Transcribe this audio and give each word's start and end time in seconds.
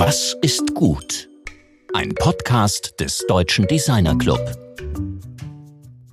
Was 0.00 0.36
ist 0.42 0.76
gut? 0.76 1.28
Ein 1.92 2.14
Podcast 2.14 2.94
des 3.00 3.24
Deutschen 3.26 3.66
Designer 3.66 4.16
Club. 4.16 4.38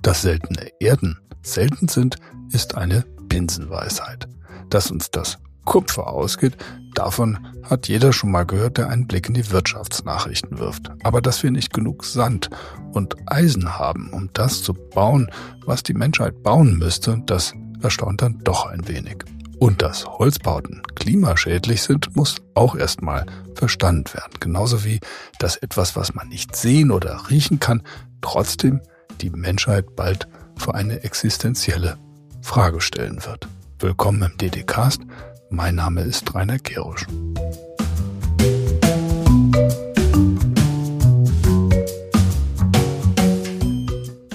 Dass 0.02 0.22
seltene 0.22 0.72
Erden 0.80 1.20
selten 1.42 1.86
sind, 1.86 2.16
ist 2.50 2.74
eine 2.74 3.04
Binsenweisheit. 3.28 4.26
Dass 4.70 4.90
uns 4.90 5.12
das 5.12 5.38
Kupfer 5.64 6.08
ausgeht, 6.08 6.56
davon 6.96 7.38
hat 7.62 7.86
jeder 7.86 8.12
schon 8.12 8.32
mal 8.32 8.44
gehört, 8.44 8.78
der 8.78 8.88
einen 8.88 9.06
Blick 9.06 9.28
in 9.28 9.34
die 9.34 9.52
Wirtschaftsnachrichten 9.52 10.58
wirft. 10.58 10.90
Aber 11.04 11.22
dass 11.22 11.44
wir 11.44 11.52
nicht 11.52 11.72
genug 11.72 12.04
Sand 12.04 12.50
und 12.92 13.14
Eisen 13.26 13.78
haben, 13.78 14.10
um 14.12 14.30
das 14.32 14.64
zu 14.64 14.74
bauen, 14.74 15.30
was 15.64 15.84
die 15.84 15.94
Menschheit 15.94 16.42
bauen 16.42 16.76
müsste, 16.76 17.22
das 17.26 17.54
erstaunt 17.82 18.20
dann 18.20 18.40
doch 18.42 18.66
ein 18.66 18.88
wenig. 18.88 19.24
Und 19.58 19.80
dass 19.80 20.04
Holzbauten 20.06 20.82
klimaschädlich 20.94 21.82
sind, 21.82 22.14
muss 22.14 22.36
auch 22.54 22.76
erstmal 22.76 23.24
verstanden 23.54 24.12
werden. 24.12 24.34
Genauso 24.38 24.84
wie, 24.84 25.00
dass 25.38 25.56
etwas, 25.56 25.96
was 25.96 26.14
man 26.14 26.28
nicht 26.28 26.54
sehen 26.54 26.90
oder 26.90 27.30
riechen 27.30 27.58
kann, 27.58 27.82
trotzdem 28.20 28.80
die 29.22 29.30
Menschheit 29.30 29.96
bald 29.96 30.28
vor 30.56 30.74
eine 30.74 31.04
existenzielle 31.04 31.96
Frage 32.42 32.82
stellen 32.82 33.24
wird. 33.24 33.48
Willkommen 33.78 34.30
im 34.30 34.36
DD-Cast. 34.36 35.00
Mein 35.48 35.76
Name 35.76 36.02
ist 36.02 36.34
Rainer 36.34 36.58
Gerusch. 36.58 37.06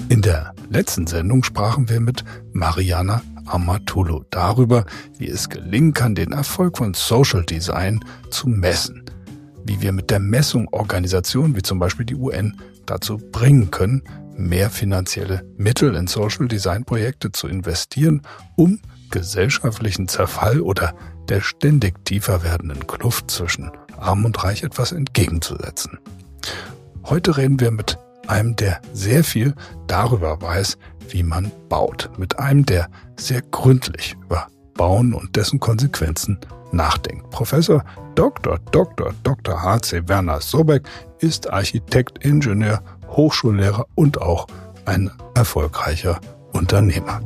In 0.08 0.20
der 0.20 0.52
letzten 0.68 1.06
Sendung 1.06 1.44
sprachen 1.44 1.88
wir 1.88 2.00
mit 2.00 2.24
Mariana 2.52 3.22
Amatolo 3.46 4.24
darüber, 4.30 4.84
wie 5.18 5.28
es 5.28 5.48
gelingen 5.48 5.92
kann, 5.92 6.14
den 6.14 6.32
Erfolg 6.32 6.78
von 6.78 6.94
Social 6.94 7.44
Design 7.44 8.00
zu 8.30 8.48
messen. 8.48 9.04
Wie 9.64 9.80
wir 9.80 9.92
mit 9.92 10.10
der 10.10 10.18
Messung 10.18 10.68
Organisationen 10.68 11.56
wie 11.56 11.62
zum 11.62 11.78
Beispiel 11.78 12.06
die 12.06 12.16
UN 12.16 12.56
dazu 12.86 13.18
bringen 13.18 13.70
können, 13.70 14.02
mehr 14.36 14.70
finanzielle 14.70 15.44
Mittel 15.56 15.94
in 15.94 16.06
Social 16.06 16.48
Design 16.48 16.84
Projekte 16.84 17.32
zu 17.32 17.48
investieren, 17.48 18.22
um 18.56 18.80
gesellschaftlichen 19.10 20.08
Zerfall 20.08 20.60
oder 20.60 20.94
der 21.28 21.40
ständig 21.40 22.04
tiefer 22.04 22.42
werdenden 22.42 22.86
Kluft 22.86 23.30
zwischen 23.30 23.70
Arm 23.96 24.24
und 24.24 24.42
Reich 24.42 24.62
etwas 24.62 24.92
entgegenzusetzen. 24.92 25.98
Heute 27.04 27.36
reden 27.36 27.60
wir 27.60 27.70
mit 27.70 27.98
einem, 28.26 28.56
der 28.56 28.80
sehr 28.92 29.24
viel 29.24 29.54
darüber 29.86 30.40
weiß, 30.40 30.78
wie 31.08 31.22
man 31.22 31.50
baut. 31.68 32.10
Mit 32.18 32.38
einem, 32.38 32.64
der 32.66 32.88
sehr 33.16 33.42
gründlich 33.42 34.16
über 34.24 34.46
Bauen 34.74 35.14
und 35.14 35.36
dessen 35.36 35.60
Konsequenzen 35.60 36.38
nachdenkt. 36.72 37.30
Professor 37.30 37.84
Dr. 38.14 38.58
Dr. 38.70 39.12
Dr. 39.22 39.62
H.C. 39.62 40.08
Werner 40.08 40.40
Sobeck 40.40 40.82
ist 41.18 41.50
Architekt, 41.52 42.24
Ingenieur, 42.24 42.82
Hochschullehrer 43.08 43.86
und 43.94 44.20
auch 44.20 44.46
ein 44.84 45.10
erfolgreicher 45.34 46.20
Unternehmer. 46.52 47.20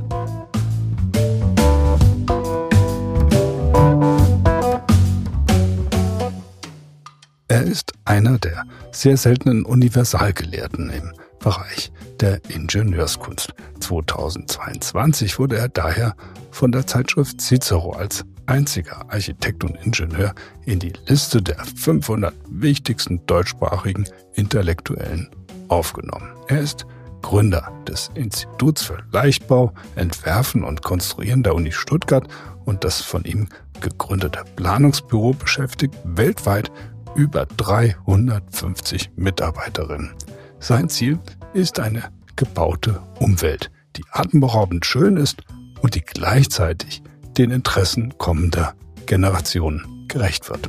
Er 7.49 7.63
ist 7.63 7.93
einer 8.05 8.39
der 8.39 8.65
sehr 8.93 9.17
seltenen 9.17 9.65
Universalgelehrten 9.65 10.91
im 10.91 11.13
Bereich 11.47 11.93
der 12.19 12.41
Ingenieurskunst. 12.49 13.55
2022 13.79 15.39
wurde 15.39 15.57
er 15.57 15.69
daher 15.69 16.17
von 16.51 16.73
der 16.73 16.89
Zeitschrift 16.89 17.41
Cicero 17.41 17.93
als 17.93 18.25
einziger 18.47 19.09
Architekt 19.13 19.63
und 19.63 19.77
Ingenieur 19.77 20.35
in 20.65 20.81
die 20.81 20.93
Liste 21.07 21.41
der 21.41 21.65
500 21.65 22.35
wichtigsten 22.51 23.25
deutschsprachigen 23.27 24.07
Intellektuellen 24.35 25.31
aufgenommen. 25.69 26.33
Er 26.49 26.63
ist 26.63 26.85
Gründer 27.23 27.71
des 27.87 28.11
Instituts 28.15 28.83
für 28.83 28.99
Leichtbau, 29.13 29.73
Entwerfen 29.95 30.65
und 30.65 30.83
Konstruieren 30.83 31.45
der 31.45 31.55
Uni 31.55 31.71
Stuttgart 31.71 32.27
und 32.65 32.83
das 32.83 33.03
von 33.03 33.23
ihm 33.23 33.49
gegründete 33.81 34.43
Planungsbüro 34.57 35.35
beschäftigt 35.35 35.95
weltweit 36.03 36.73
über 37.15 37.47
350 37.47 39.13
Mitarbeiterinnen. 39.15 40.13
Sein 40.59 40.89
Ziel 40.89 41.19
ist 41.57 41.81
eine 41.81 42.05
gebaute 42.37 43.01
Umwelt, 43.19 43.71
die 43.97 44.05
atemberaubend 44.13 44.85
schön 44.85 45.17
ist 45.17 45.43
und 45.81 45.95
die 45.95 46.03
gleichzeitig 46.03 47.03
den 47.39 47.51
Interessen 47.51 48.19
kommender 48.19 48.75
Generationen 49.07 50.05
gerecht 50.07 50.51
wird. 50.51 50.69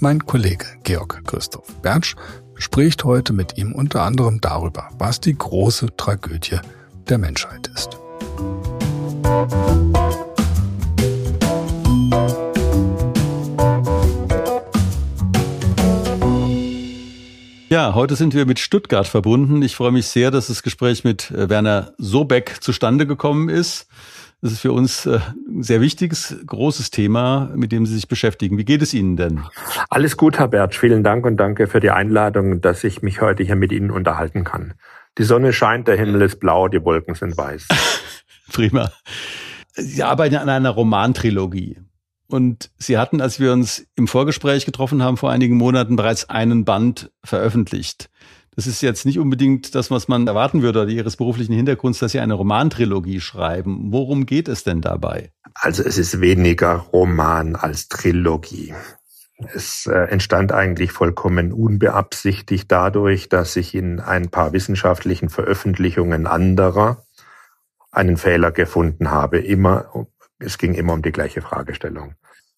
Mein 0.00 0.26
Kollege 0.26 0.66
Georg 0.82 1.22
Christoph 1.24 1.72
Bertsch 1.82 2.16
spricht 2.56 3.04
heute 3.04 3.32
mit 3.32 3.56
ihm 3.56 3.72
unter 3.72 4.02
anderem 4.02 4.40
darüber, 4.40 4.88
was 4.98 5.20
die 5.20 5.38
große 5.38 5.96
Tragödie 5.96 6.58
der 7.08 7.18
Menschheit 7.18 7.70
ist. 7.74 7.96
Ja, 17.70 17.94
heute 17.94 18.16
sind 18.16 18.32
wir 18.32 18.46
mit 18.46 18.58
Stuttgart 18.58 19.06
verbunden. 19.06 19.60
Ich 19.60 19.76
freue 19.76 19.92
mich 19.92 20.06
sehr, 20.06 20.30
dass 20.30 20.46
das 20.46 20.62
Gespräch 20.62 21.04
mit 21.04 21.30
äh, 21.30 21.50
Werner 21.50 21.92
Sobeck 21.98 22.56
zustande 22.60 23.06
gekommen 23.06 23.50
ist. 23.50 23.88
Das 24.40 24.52
ist 24.52 24.60
für 24.60 24.72
uns 24.72 25.04
äh, 25.04 25.18
ein 25.46 25.62
sehr 25.62 25.82
wichtiges, 25.82 26.34
großes 26.46 26.90
Thema, 26.90 27.50
mit 27.54 27.70
dem 27.70 27.84
Sie 27.84 27.94
sich 27.94 28.08
beschäftigen. 28.08 28.56
Wie 28.56 28.64
geht 28.64 28.80
es 28.80 28.94
Ihnen 28.94 29.18
denn? 29.18 29.42
Alles 29.90 30.16
gut, 30.16 30.38
Herr 30.38 30.48
Bertsch. 30.48 30.78
Vielen 30.78 31.04
Dank 31.04 31.26
und 31.26 31.36
danke 31.36 31.66
für 31.66 31.80
die 31.80 31.90
Einladung, 31.90 32.62
dass 32.62 32.84
ich 32.84 33.02
mich 33.02 33.20
heute 33.20 33.42
hier 33.42 33.56
mit 33.56 33.70
Ihnen 33.70 33.90
unterhalten 33.90 34.44
kann. 34.44 34.72
Die 35.18 35.24
Sonne 35.24 35.52
scheint, 35.52 35.88
der 35.88 35.96
Himmel 35.96 36.22
ist 36.22 36.40
blau, 36.40 36.68
die 36.68 36.82
Wolken 36.82 37.16
sind 37.16 37.36
weiß. 37.36 37.68
Prima. 38.52 38.90
Sie 39.74 40.02
arbeiten 40.02 40.36
an 40.36 40.48
einer 40.48 40.70
Romantrilogie. 40.70 41.76
Und 42.30 42.70
Sie 42.78 42.98
hatten, 42.98 43.20
als 43.20 43.40
wir 43.40 43.52
uns 43.52 43.86
im 43.96 44.06
Vorgespräch 44.06 44.66
getroffen 44.66 45.02
haben, 45.02 45.16
vor 45.16 45.30
einigen 45.30 45.56
Monaten 45.56 45.96
bereits 45.96 46.28
einen 46.28 46.64
Band 46.64 47.10
veröffentlicht. 47.24 48.10
Das 48.54 48.66
ist 48.66 48.82
jetzt 48.82 49.06
nicht 49.06 49.18
unbedingt 49.18 49.74
das, 49.74 49.90
was 49.90 50.08
man 50.08 50.26
erwarten 50.26 50.62
würde, 50.62 50.82
oder 50.82 50.90
Ihres 50.90 51.16
beruflichen 51.16 51.54
Hintergrunds, 51.54 52.00
dass 52.00 52.12
Sie 52.12 52.20
eine 52.20 52.34
Romantrilogie 52.34 53.20
schreiben. 53.20 53.92
Worum 53.92 54.26
geht 54.26 54.48
es 54.48 54.64
denn 54.64 54.80
dabei? 54.80 55.32
Also 55.54 55.82
es 55.82 55.96
ist 55.96 56.20
weniger 56.20 56.74
Roman 56.92 57.56
als 57.56 57.88
Trilogie. 57.88 58.74
Es 59.54 59.86
äh, 59.86 59.94
entstand 59.94 60.52
eigentlich 60.52 60.92
vollkommen 60.92 61.52
unbeabsichtigt 61.52 62.70
dadurch, 62.70 63.28
dass 63.28 63.54
ich 63.56 63.74
in 63.74 64.00
ein 64.00 64.28
paar 64.30 64.52
wissenschaftlichen 64.52 65.28
Veröffentlichungen 65.28 66.26
anderer 66.26 67.04
einen 67.92 68.16
Fehler 68.16 68.50
gefunden 68.50 69.12
habe. 69.12 69.38
Immer 69.38 69.86
es 70.38 70.58
ging 70.58 70.74
immer 70.74 70.92
um 70.92 71.02
die 71.02 71.12
gleiche 71.12 71.42
Fragestellung. 71.42 72.14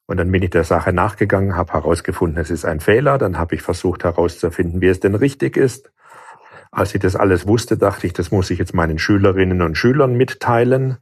Und 0.07 0.17
dann 0.17 0.31
bin 0.33 0.43
ich 0.43 0.51
der 0.51 0.65
Sache 0.65 0.93
nachgegangen, 0.93 1.55
habe 1.55 1.73
herausgefunden, 1.73 2.41
es 2.41 2.51
ist 2.51 2.65
ein 2.65 2.81
Fehler. 2.81 3.17
Dann 3.17 3.39
habe 3.39 3.55
ich 3.55 3.63
versucht 3.63 4.03
herauszufinden, 4.03 4.81
wie 4.81 4.89
es 4.89 5.01
denn 5.01 5.15
richtig 5.15 5.57
ist. 5.57 5.93
Als 6.73 6.95
ich 6.95 7.01
das 7.01 7.17
alles 7.17 7.47
wusste, 7.47 7.77
dachte 7.77 8.07
ich, 8.07 8.13
das 8.13 8.31
muss 8.31 8.51
ich 8.51 8.59
jetzt 8.59 8.75
meinen 8.75 8.99
Schülerinnen 8.99 9.63
und 9.63 9.77
Schülern 9.77 10.15
mitteilen, 10.15 10.99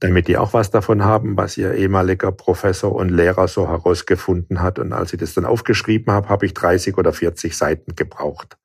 damit 0.00 0.28
die 0.28 0.36
auch 0.36 0.52
was 0.52 0.70
davon 0.70 1.02
haben, 1.02 1.36
was 1.36 1.56
ihr 1.56 1.74
ehemaliger 1.74 2.30
Professor 2.30 2.94
und 2.94 3.08
Lehrer 3.08 3.48
so 3.48 3.68
herausgefunden 3.68 4.60
hat. 4.60 4.78
Und 4.78 4.92
als 4.92 5.12
ich 5.12 5.18
das 5.18 5.34
dann 5.34 5.46
aufgeschrieben 5.46 6.12
habe, 6.12 6.28
habe 6.28 6.44
ich 6.44 6.54
30 6.54 6.98
oder 6.98 7.12
40 7.12 7.56
Seiten 7.56 7.96
gebraucht. 7.96 8.58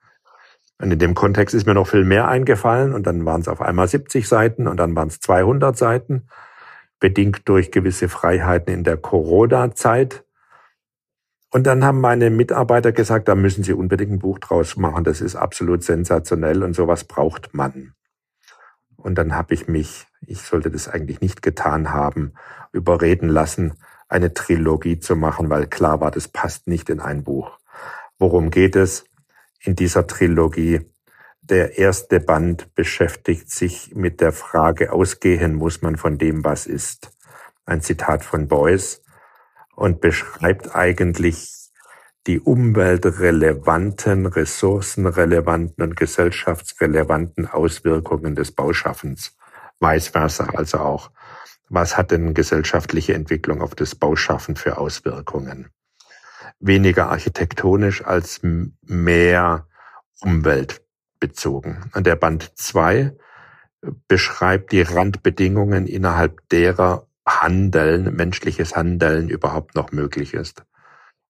Und 0.79 0.91
in 0.91 0.99
dem 0.99 1.15
Kontext 1.15 1.55
ist 1.55 1.65
mir 1.65 1.75
noch 1.75 1.87
viel 1.87 2.03
mehr 2.03 2.27
eingefallen. 2.27 2.93
Und 2.93 3.07
dann 3.07 3.23
waren 3.23 3.39
es 3.39 3.47
auf 3.47 3.61
einmal 3.61 3.87
70 3.87 4.27
Seiten 4.27 4.67
und 4.67 4.77
dann 4.77 4.95
waren 4.95 5.07
es 5.07 5.19
200 5.21 5.77
Seiten 5.77 6.27
bedingt 7.01 7.49
durch 7.49 7.71
gewisse 7.71 8.07
Freiheiten 8.07 8.73
in 8.73 8.83
der 8.85 8.95
Corona-Zeit. 8.95 10.23
Und 11.49 11.67
dann 11.67 11.83
haben 11.83 11.99
meine 11.99 12.29
Mitarbeiter 12.29 12.93
gesagt, 12.93 13.27
da 13.27 13.35
müssen 13.35 13.65
Sie 13.65 13.73
unbedingt 13.73 14.11
ein 14.11 14.19
Buch 14.19 14.39
draus 14.39 14.77
machen. 14.77 15.03
Das 15.03 15.19
ist 15.19 15.35
absolut 15.35 15.83
sensationell 15.83 16.63
und 16.63 16.73
sowas 16.73 17.03
braucht 17.03 17.53
man. 17.53 17.93
Und 18.95 19.15
dann 19.15 19.35
habe 19.35 19.53
ich 19.53 19.67
mich, 19.67 20.05
ich 20.21 20.41
sollte 20.41 20.71
das 20.71 20.87
eigentlich 20.87 21.19
nicht 21.19 21.41
getan 21.41 21.91
haben, 21.91 22.33
überreden 22.71 23.27
lassen, 23.27 23.73
eine 24.07 24.33
Trilogie 24.33 24.99
zu 24.99 25.15
machen, 25.15 25.49
weil 25.49 25.67
klar 25.67 25.99
war, 25.99 26.11
das 26.11 26.27
passt 26.27 26.67
nicht 26.67 26.89
in 26.89 26.99
ein 26.99 27.23
Buch. 27.23 27.57
Worum 28.19 28.51
geht 28.51 28.75
es 28.75 29.05
in 29.59 29.75
dieser 29.75 30.05
Trilogie? 30.05 30.81
Der 31.41 31.77
erste 31.77 32.19
Band 32.19 32.73
beschäftigt 32.75 33.49
sich 33.49 33.95
mit 33.95 34.21
der 34.21 34.31
Frage, 34.31 34.93
ausgehen 34.93 35.55
muss 35.55 35.81
man 35.81 35.97
von 35.97 36.17
dem, 36.17 36.43
was 36.43 36.67
ist. 36.67 37.11
Ein 37.65 37.81
Zitat 37.81 38.23
von 38.23 38.47
Beuys 38.47 39.01
und 39.75 40.01
beschreibt 40.01 40.75
eigentlich 40.75 41.71
die 42.27 42.39
umweltrelevanten, 42.39 44.27
ressourcenrelevanten 44.27 45.83
und 45.83 45.97
gesellschaftsrelevanten 45.97 47.47
Auswirkungen 47.47 48.35
des 48.35 48.51
Bauschaffens. 48.51 49.35
Vice 49.79 50.09
versa, 50.09 50.45
also 50.53 50.77
auch 50.77 51.09
was 51.73 51.95
hat 51.95 52.11
denn 52.11 52.33
gesellschaftliche 52.33 53.13
Entwicklung 53.13 53.61
auf 53.61 53.75
das 53.75 53.95
Bauschaffen 53.95 54.57
für 54.57 54.77
Auswirkungen? 54.77 55.69
Weniger 56.59 57.09
architektonisch 57.09 58.03
als 58.03 58.41
mehr 58.43 59.67
umweltbezogen. 61.21 61.89
Und 61.93 62.07
der 62.07 62.15
Band 62.15 62.51
2 62.55 63.15
beschreibt 64.07 64.71
die 64.71 64.81
Randbedingungen, 64.81 65.87
innerhalb 65.87 66.47
derer 66.49 67.07
Handeln, 67.25 68.15
menschliches 68.15 68.75
Handeln 68.75 69.29
überhaupt 69.29 69.75
noch 69.75 69.91
möglich 69.91 70.33
ist. 70.33 70.63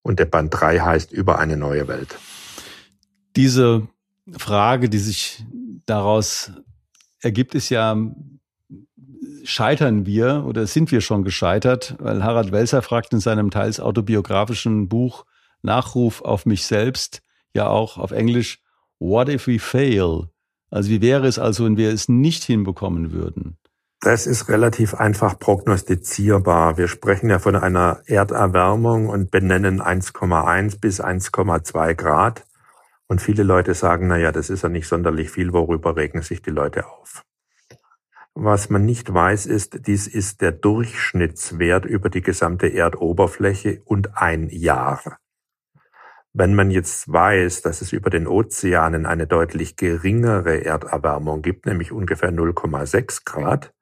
Und 0.02 0.20
der 0.20 0.26
Band 0.26 0.54
3 0.54 0.80
heißt 0.80 1.12
über 1.12 1.40
eine 1.40 1.58
neue 1.58 1.88
Welt. 1.88 2.18
Diese 3.36 3.88
Frage, 4.38 4.90
die 4.90 4.98
sich 4.98 5.46
daraus 5.86 6.52
ergibt, 7.22 7.56
ist 7.56 7.70
ja, 7.70 7.96
scheitern 9.44 10.06
wir 10.06 10.44
oder 10.46 10.68
sind 10.68 10.92
wir 10.92 11.02
schon 11.02 11.24
gescheitert? 11.24 11.96
Weil 12.00 12.24
Harald 12.24 12.52
Welser 12.52 12.82
fragt 12.82 13.14
in 13.14 13.20
seinem 13.20 13.52
teils 13.52 13.80
autobiografischen 13.80 14.88
Buch 14.88 15.26
Nachruf 15.62 16.22
auf 16.22 16.46
mich 16.46 16.66
selbst, 16.66 17.22
ja 17.54 17.68
auch 17.68 17.98
auf 17.98 18.12
Englisch, 18.12 18.60
What 19.02 19.30
if 19.30 19.48
we 19.48 19.58
fail? 19.58 20.30
Also 20.70 20.92
wie 20.92 21.02
wäre 21.02 21.26
es 21.26 21.40
also, 21.40 21.66
wenn 21.66 21.76
wir 21.76 21.92
es 21.92 22.08
nicht 22.08 22.44
hinbekommen 22.44 23.12
würden? 23.12 23.58
Das 24.00 24.28
ist 24.28 24.48
relativ 24.48 24.94
einfach 24.94 25.40
prognostizierbar. 25.40 26.78
Wir 26.78 26.88
sprechen 26.88 27.32
ja 27.32 27.40
von 27.40 27.56
einer 27.56 28.02
Erderwärmung 28.06 29.10
und 29.10 29.32
benennen 29.32 29.82
1,1 29.82 30.80
bis 30.80 31.02
1,2 31.02 31.96
Grad. 31.96 32.46
Und 33.08 33.24
viele 33.24 33.42
Leute 33.42 33.74
sagen, 33.74 34.06
na 34.06 34.18
ja, 34.18 34.32
das 34.32 34.52
ist 34.52 34.62
ja 34.62 34.70
nicht 34.70 34.88
sonderlich 34.88 35.32
viel, 35.32 35.52
worüber 35.52 35.96
regen 35.98 36.22
sich 36.22 36.44
die 36.44 36.52
Leute 36.52 36.88
auf. 36.88 37.24
Was 38.36 38.70
man 38.70 38.86
nicht 38.86 39.12
weiß, 39.12 39.48
ist, 39.48 39.88
dies 39.88 40.06
ist 40.06 40.42
der 40.42 40.52
Durchschnittswert 40.52 41.86
über 41.86 42.12
die 42.12 42.22
gesamte 42.22 42.68
Erdoberfläche 42.68 43.82
und 43.84 44.16
ein 44.16 44.48
Jahr. 44.50 45.18
Wenn 46.34 46.56
man 46.56 46.72
jetzt 46.72 47.12
weiß, 47.12 47.62
dass 47.62 47.82
es 47.82 47.92
über 47.92 48.10
den 48.10 48.26
Ozeanen 48.26 49.06
eine 49.06 49.28
deutlich 49.28 49.76
geringere 49.76 50.64
Erderwärmung 50.64 51.42
gibt, 51.42 51.66
nämlich 51.66 51.92
ungefähr 51.92 52.32
0,6 52.32 53.26
Grad, 53.26 53.74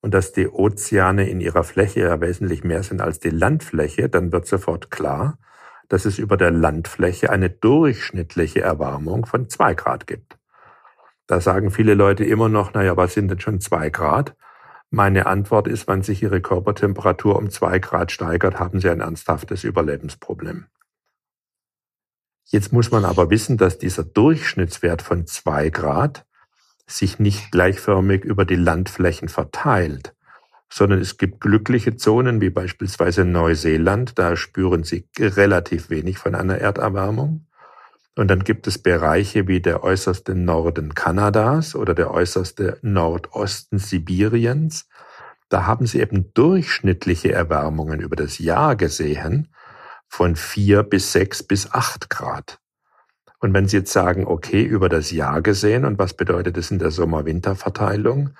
und 0.00 0.14
dass 0.14 0.32
die 0.32 0.48
Ozeane 0.48 1.28
in 1.28 1.40
ihrer 1.40 1.64
Fläche 1.64 2.00
ja 2.00 2.20
wesentlich 2.20 2.64
mehr 2.64 2.82
sind 2.82 3.02
als 3.02 3.20
die 3.20 3.30
Landfläche, 3.30 4.08
dann 4.08 4.32
wird 4.32 4.46
sofort 4.46 4.90
klar, 4.90 5.38
dass 5.88 6.06
es 6.06 6.18
über 6.18 6.38
der 6.38 6.50
Landfläche 6.50 7.28
eine 7.28 7.50
durchschnittliche 7.50 8.62
Erwärmung 8.62 9.26
von 9.26 9.50
zwei 9.50 9.74
Grad 9.74 10.06
gibt. 10.06 10.38
Da 11.26 11.40
sagen 11.40 11.70
viele 11.70 11.92
Leute 11.92 12.24
immer 12.24 12.48
noch, 12.48 12.72
naja, 12.72 12.96
was 12.96 13.12
sind 13.12 13.30
denn 13.30 13.40
schon 13.40 13.60
zwei 13.60 13.90
Grad? 13.90 14.34
Meine 14.90 15.26
Antwort 15.26 15.68
ist, 15.68 15.86
wenn 15.88 16.02
sich 16.02 16.22
ihre 16.22 16.40
Körpertemperatur 16.40 17.36
um 17.36 17.50
zwei 17.50 17.78
Grad 17.78 18.10
steigert, 18.12 18.58
haben 18.58 18.80
sie 18.80 18.88
ein 18.88 19.00
ernsthaftes 19.00 19.62
Überlebensproblem. 19.62 20.66
Jetzt 22.52 22.70
muss 22.70 22.90
man 22.90 23.06
aber 23.06 23.30
wissen, 23.30 23.56
dass 23.56 23.78
dieser 23.78 24.04
Durchschnittswert 24.04 25.00
von 25.00 25.26
zwei 25.26 25.70
Grad 25.70 26.26
sich 26.86 27.18
nicht 27.18 27.50
gleichförmig 27.50 28.24
über 28.24 28.44
die 28.44 28.56
Landflächen 28.56 29.30
verteilt, 29.30 30.14
sondern 30.68 31.00
es 31.00 31.16
gibt 31.16 31.40
glückliche 31.40 31.96
Zonen 31.96 32.42
wie 32.42 32.50
beispielsweise 32.50 33.24
Neuseeland, 33.24 34.18
da 34.18 34.36
spüren 34.36 34.84
sie 34.84 35.08
relativ 35.18 35.88
wenig 35.88 36.18
von 36.18 36.34
einer 36.34 36.58
Erderwärmung. 36.58 37.46
Und 38.16 38.28
dann 38.28 38.44
gibt 38.44 38.66
es 38.66 38.76
Bereiche 38.76 39.48
wie 39.48 39.62
der 39.62 39.82
äußerste 39.82 40.34
Norden 40.34 40.94
Kanadas 40.94 41.74
oder 41.74 41.94
der 41.94 42.10
äußerste 42.10 42.76
Nordosten 42.82 43.78
Sibiriens. 43.78 44.86
Da 45.48 45.64
haben 45.64 45.86
sie 45.86 46.00
eben 46.00 46.34
durchschnittliche 46.34 47.32
Erwärmungen 47.32 48.00
über 48.00 48.16
das 48.16 48.38
Jahr 48.38 48.76
gesehen 48.76 49.48
von 50.12 50.36
vier 50.36 50.82
bis 50.82 51.10
sechs 51.10 51.42
bis 51.42 51.72
acht 51.72 52.10
Grad. 52.10 52.58
Und 53.40 53.54
wenn 53.54 53.66
Sie 53.66 53.78
jetzt 53.78 53.94
sagen, 53.94 54.26
okay, 54.26 54.62
über 54.62 54.90
das 54.90 55.10
Jahr 55.10 55.40
gesehen 55.40 55.86
und 55.86 55.98
was 55.98 56.12
bedeutet 56.12 56.58
es 56.58 56.70
in 56.70 56.78
der 56.78 56.90
Sommer-Winter-Verteilung, 56.90 58.34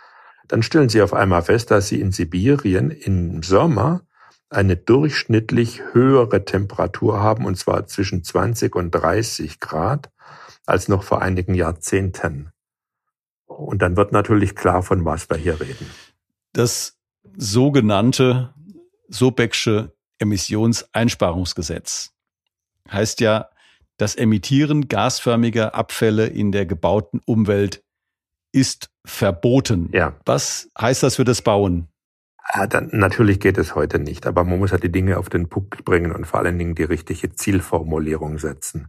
dann 0.48 0.62
stellen 0.62 0.90
Sie 0.90 1.00
auf 1.00 1.14
einmal 1.14 1.40
fest, 1.40 1.70
dass 1.70 1.88
Sie 1.88 1.98
in 1.98 2.12
Sibirien 2.12 2.90
im 2.90 3.42
Sommer 3.42 4.02
eine 4.50 4.76
durchschnittlich 4.76 5.80
höhere 5.92 6.44
Temperatur 6.44 7.20
haben, 7.20 7.46
und 7.46 7.56
zwar 7.56 7.86
zwischen 7.86 8.22
20 8.22 8.76
und 8.76 8.90
30 8.90 9.58
Grad, 9.58 10.10
als 10.66 10.88
noch 10.88 11.02
vor 11.02 11.22
einigen 11.22 11.54
Jahrzehnten. 11.54 12.52
Und 13.46 13.80
dann 13.80 13.96
wird 13.96 14.12
natürlich 14.12 14.54
klar, 14.54 14.82
von 14.82 15.06
was 15.06 15.30
wir 15.30 15.38
hier 15.38 15.58
reden. 15.58 15.90
Das 16.52 16.98
sogenannte 17.34 18.52
Sobecksche 19.08 19.94
Emissionseinsparungsgesetz 20.22 22.12
heißt 22.90 23.20
ja, 23.20 23.48
das 23.98 24.14
Emittieren 24.14 24.88
gasförmiger 24.88 25.74
Abfälle 25.74 26.26
in 26.26 26.52
der 26.52 26.66
gebauten 26.66 27.20
Umwelt 27.26 27.82
ist 28.52 28.90
verboten. 29.04 29.90
Ja. 29.92 30.14
Was 30.24 30.70
heißt 30.80 31.02
das 31.02 31.16
für 31.16 31.24
das 31.24 31.42
Bauen? 31.42 31.88
Ja, 32.54 32.66
dann, 32.66 32.90
natürlich 32.92 33.40
geht 33.40 33.58
es 33.58 33.74
heute 33.74 33.98
nicht, 33.98 34.26
aber 34.26 34.44
man 34.44 34.58
muss 34.58 34.72
halt 34.72 34.82
die 34.82 34.92
Dinge 34.92 35.18
auf 35.18 35.28
den 35.28 35.48
Punkt 35.48 35.84
bringen 35.84 36.12
und 36.12 36.26
vor 36.26 36.40
allen 36.40 36.58
Dingen 36.58 36.74
die 36.74 36.82
richtige 36.82 37.32
Zielformulierung 37.32 38.38
setzen. 38.38 38.88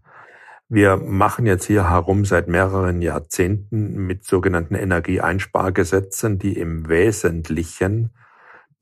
Wir 0.69 0.97
machen 0.97 1.45
jetzt 1.45 1.65
hier 1.65 1.89
herum 1.89 2.25
seit 2.25 2.47
mehreren 2.47 3.01
Jahrzehnten 3.01 4.07
mit 4.07 4.25
sogenannten 4.25 4.75
Energieeinspargesetzen, 4.75 6.39
die 6.39 6.57
im 6.57 6.89
Wesentlichen 6.89 8.11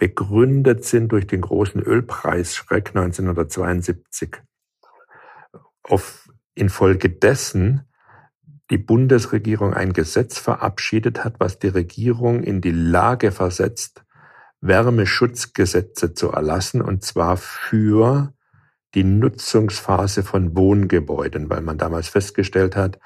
begründet 0.02 0.84
sind 0.84 1.12
durch 1.12 1.28
den 1.28 1.42
großen 1.42 1.80
Ölpreisschreck 1.80 2.88
1972 2.88 4.42
auf 5.84 6.28
infolgedessen 6.56 7.88
die 8.72 8.80
Bundesregierung 8.80 9.76
ein 9.76 9.94
Gesetz 9.94 10.40
verabschiedet 10.40 11.24
hat, 11.24 11.36
was 11.38 11.60
die 11.60 11.68
Regierung 11.68 12.42
in 12.42 12.62
die 12.62 12.72
Lage 12.72 13.32
versetzt, 13.32 14.04
Wärmeschutzgesetze 14.62 16.16
zu 16.16 16.32
erlassen, 16.32 16.82
und 16.82 17.04
zwar 17.04 17.38
für 17.38 18.34
die 18.96 19.04
Nutzungsphase 19.04 20.24
von 20.24 20.58
Wohngebäuden, 20.58 21.48
weil 21.52 21.62
man 21.62 21.78
damals 21.78 22.08
festgestellt 22.08 22.76
hat, 22.76 22.98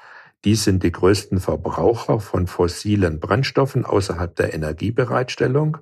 die 0.46 0.54
sind 0.54 0.82
die 0.82 0.92
größten 0.92 1.40
Verbraucher 1.40 2.20
von 2.20 2.46
fossilen 2.46 3.20
Brennstoffen 3.20 3.84
außerhalb 3.84 4.34
der 4.34 4.54
Energiebereitstellung. 4.54 5.76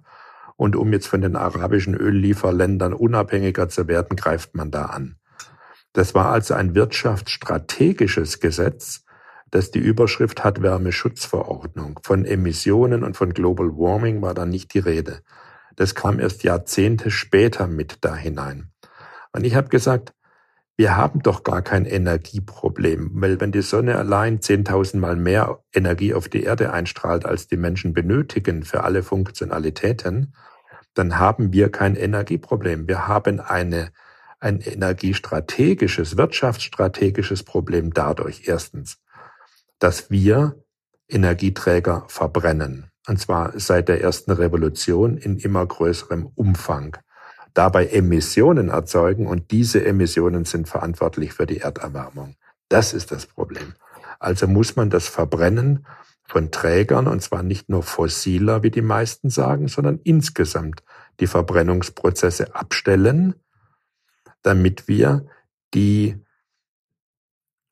Und 0.56 0.76
um 0.76 0.92
jetzt 0.92 1.08
von 1.08 1.20
den 1.20 1.36
arabischen 1.36 1.94
Öllieferländern 1.94 2.92
unabhängiger 2.92 3.68
zu 3.68 3.88
werden, 3.88 4.16
greift 4.16 4.54
man 4.54 4.70
da 4.70 4.86
an. 4.86 5.16
Das 5.92 6.14
war 6.14 6.30
also 6.30 6.54
ein 6.54 6.74
wirtschaftsstrategisches 6.74 8.40
Gesetz, 8.40 9.04
das 9.50 9.70
die 9.70 9.78
Überschrift 9.78 10.42
hat 10.42 10.62
Wärmeschutzverordnung. 10.62 12.00
Von 12.02 12.24
Emissionen 12.24 13.04
und 13.04 13.16
von 13.16 13.32
Global 13.32 13.68
Warming 13.68 14.20
war 14.20 14.34
da 14.34 14.46
nicht 14.46 14.74
die 14.74 14.80
Rede. 14.80 15.20
Das 15.76 15.94
kam 15.94 16.18
erst 16.18 16.42
Jahrzehnte 16.42 17.10
später 17.10 17.66
mit 17.68 17.98
da 18.00 18.16
hinein. 18.16 18.70
Und 19.32 19.44
ich 19.44 19.54
habe 19.54 19.68
gesagt, 19.68 20.12
wir 20.76 20.96
haben 20.96 21.22
doch 21.22 21.44
gar 21.44 21.62
kein 21.62 21.84
Energieproblem, 21.84 23.10
weil 23.14 23.40
wenn 23.40 23.52
die 23.52 23.62
Sonne 23.62 23.96
allein 23.96 24.40
10.000 24.40 24.98
Mal 24.98 25.16
mehr 25.16 25.60
Energie 25.72 26.14
auf 26.14 26.28
die 26.28 26.42
Erde 26.42 26.72
einstrahlt, 26.72 27.24
als 27.24 27.46
die 27.46 27.56
Menschen 27.56 27.94
benötigen 27.94 28.64
für 28.64 28.82
alle 28.82 29.02
Funktionalitäten, 29.02 30.34
dann 30.94 31.18
haben 31.18 31.52
wir 31.52 31.70
kein 31.70 31.96
Energieproblem. 31.96 32.88
Wir 32.88 33.06
haben 33.06 33.40
eine 33.40 33.92
ein 34.44 34.60
energiestrategisches, 34.60 36.18
wirtschaftsstrategisches 36.18 37.44
Problem 37.44 37.94
dadurch 37.94 38.42
erstens, 38.46 38.98
dass 39.78 40.10
wir 40.10 40.62
Energieträger 41.08 42.04
verbrennen. 42.08 42.90
Und 43.06 43.18
zwar 43.18 43.58
seit 43.58 43.88
der 43.88 44.02
ersten 44.02 44.32
Revolution 44.32 45.16
in 45.16 45.38
immer 45.38 45.64
größerem 45.64 46.26
Umfang. 46.34 46.96
Dabei 47.54 47.86
Emissionen 47.86 48.68
erzeugen 48.68 49.26
und 49.26 49.50
diese 49.50 49.84
Emissionen 49.84 50.44
sind 50.44 50.68
verantwortlich 50.68 51.32
für 51.32 51.46
die 51.46 51.60
Erderwärmung. 51.60 52.34
Das 52.68 52.92
ist 52.92 53.12
das 53.12 53.26
Problem. 53.26 53.74
Also 54.18 54.46
muss 54.46 54.76
man 54.76 54.90
das 54.90 55.08
Verbrennen 55.08 55.86
von 56.26 56.50
Trägern, 56.50 57.06
und 57.06 57.22
zwar 57.22 57.42
nicht 57.42 57.68
nur 57.68 57.82
fossiler, 57.82 58.62
wie 58.62 58.70
die 58.70 58.82
meisten 58.82 59.30
sagen, 59.30 59.68
sondern 59.68 60.00
insgesamt 60.02 60.82
die 61.20 61.26
Verbrennungsprozesse 61.26 62.54
abstellen 62.54 63.34
damit 64.44 64.86
wir 64.86 65.26
die 65.72 66.20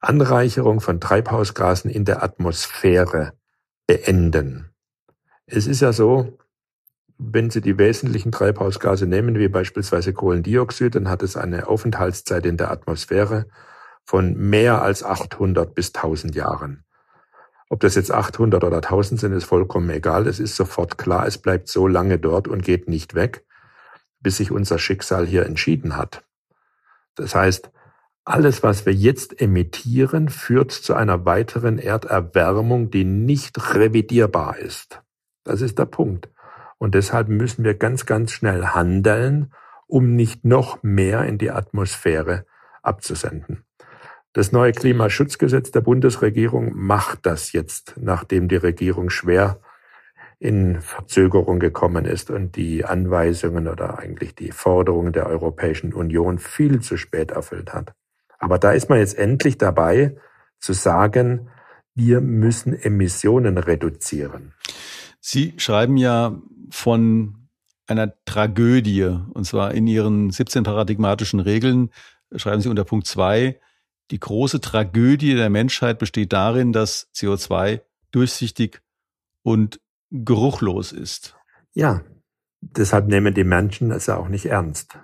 Anreicherung 0.00 0.80
von 0.80 1.00
Treibhausgasen 1.00 1.88
in 1.88 2.04
der 2.04 2.24
Atmosphäre 2.24 3.34
beenden. 3.86 4.70
Es 5.46 5.68
ist 5.68 5.80
ja 5.80 5.92
so, 5.92 6.38
wenn 7.24 7.50
Sie 7.50 7.60
die 7.60 7.78
wesentlichen 7.78 8.32
Treibhausgase 8.32 9.06
nehmen, 9.06 9.38
wie 9.38 9.48
beispielsweise 9.48 10.12
Kohlendioxid, 10.12 10.94
dann 10.94 11.08
hat 11.08 11.22
es 11.22 11.36
eine 11.36 11.68
Aufenthaltszeit 11.68 12.44
in 12.46 12.56
der 12.56 12.70
Atmosphäre 12.70 13.46
von 14.04 14.36
mehr 14.36 14.82
als 14.82 15.04
800 15.04 15.74
bis 15.74 15.94
1000 15.94 16.34
Jahren. 16.34 16.84
Ob 17.68 17.80
das 17.80 17.94
jetzt 17.94 18.10
800 18.10 18.64
oder 18.64 18.78
1000 18.78 19.20
sind, 19.20 19.32
ist 19.32 19.44
vollkommen 19.44 19.88
egal. 19.90 20.26
Es 20.26 20.40
ist 20.40 20.56
sofort 20.56 20.98
klar, 20.98 21.26
es 21.26 21.38
bleibt 21.38 21.68
so 21.68 21.86
lange 21.86 22.18
dort 22.18 22.48
und 22.48 22.62
geht 22.62 22.88
nicht 22.88 23.14
weg, 23.14 23.46
bis 24.20 24.38
sich 24.38 24.50
unser 24.50 24.78
Schicksal 24.78 25.26
hier 25.26 25.46
entschieden 25.46 25.96
hat. 25.96 26.24
Das 27.14 27.34
heißt, 27.34 27.70
alles, 28.24 28.62
was 28.62 28.86
wir 28.86 28.92
jetzt 28.92 29.40
emittieren, 29.40 30.28
führt 30.28 30.70
zu 30.70 30.94
einer 30.94 31.24
weiteren 31.24 31.78
Erderwärmung, 31.78 32.90
die 32.90 33.04
nicht 33.04 33.74
revidierbar 33.74 34.58
ist. 34.58 35.02
Das 35.44 35.60
ist 35.60 35.78
der 35.78 35.86
Punkt. 35.86 36.28
Und 36.82 36.96
deshalb 36.96 37.28
müssen 37.28 37.62
wir 37.62 37.74
ganz, 37.74 38.06
ganz 38.06 38.32
schnell 38.32 38.66
handeln, 38.66 39.52
um 39.86 40.16
nicht 40.16 40.44
noch 40.44 40.82
mehr 40.82 41.24
in 41.26 41.38
die 41.38 41.52
Atmosphäre 41.52 42.44
abzusenden. 42.82 43.62
Das 44.32 44.50
neue 44.50 44.72
Klimaschutzgesetz 44.72 45.70
der 45.70 45.80
Bundesregierung 45.80 46.72
macht 46.74 47.24
das 47.24 47.52
jetzt, 47.52 47.94
nachdem 48.00 48.48
die 48.48 48.56
Regierung 48.56 49.10
schwer 49.10 49.60
in 50.40 50.80
Verzögerung 50.80 51.60
gekommen 51.60 52.04
ist 52.04 52.32
und 52.32 52.56
die 52.56 52.84
Anweisungen 52.84 53.68
oder 53.68 54.00
eigentlich 54.00 54.34
die 54.34 54.50
Forderungen 54.50 55.12
der 55.12 55.28
Europäischen 55.28 55.92
Union 55.92 56.40
viel 56.40 56.80
zu 56.80 56.96
spät 56.96 57.30
erfüllt 57.30 57.72
hat. 57.72 57.92
Aber 58.40 58.58
da 58.58 58.72
ist 58.72 58.88
man 58.88 58.98
jetzt 58.98 59.16
endlich 59.16 59.56
dabei 59.56 60.16
zu 60.58 60.72
sagen, 60.72 61.48
wir 61.94 62.20
müssen 62.20 62.74
Emissionen 62.74 63.56
reduzieren. 63.56 64.54
Sie 65.24 65.54
schreiben 65.56 65.96
ja 65.96 66.36
von 66.70 67.48
einer 67.86 68.12
Tragödie, 68.24 69.04
und 69.04 69.46
zwar 69.46 69.72
in 69.72 69.86
Ihren 69.86 70.30
17 70.30 70.64
paradigmatischen 70.64 71.38
Regeln, 71.38 71.90
schreiben 72.34 72.60
Sie 72.60 72.68
unter 72.68 72.84
Punkt 72.84 73.06
2, 73.06 73.58
die 74.10 74.18
große 74.18 74.60
Tragödie 74.60 75.36
der 75.36 75.48
Menschheit 75.48 76.00
besteht 76.00 76.32
darin, 76.32 76.72
dass 76.72 77.08
CO2 77.14 77.80
durchsichtig 78.10 78.82
und 79.42 79.80
geruchlos 80.10 80.90
ist. 80.90 81.36
Ja, 81.72 82.02
deshalb 82.60 83.06
nehmen 83.06 83.32
die 83.32 83.44
Menschen 83.44 83.92
es 83.92 84.06
ja 84.06 84.16
auch 84.16 84.28
nicht 84.28 84.46
ernst. 84.46 84.98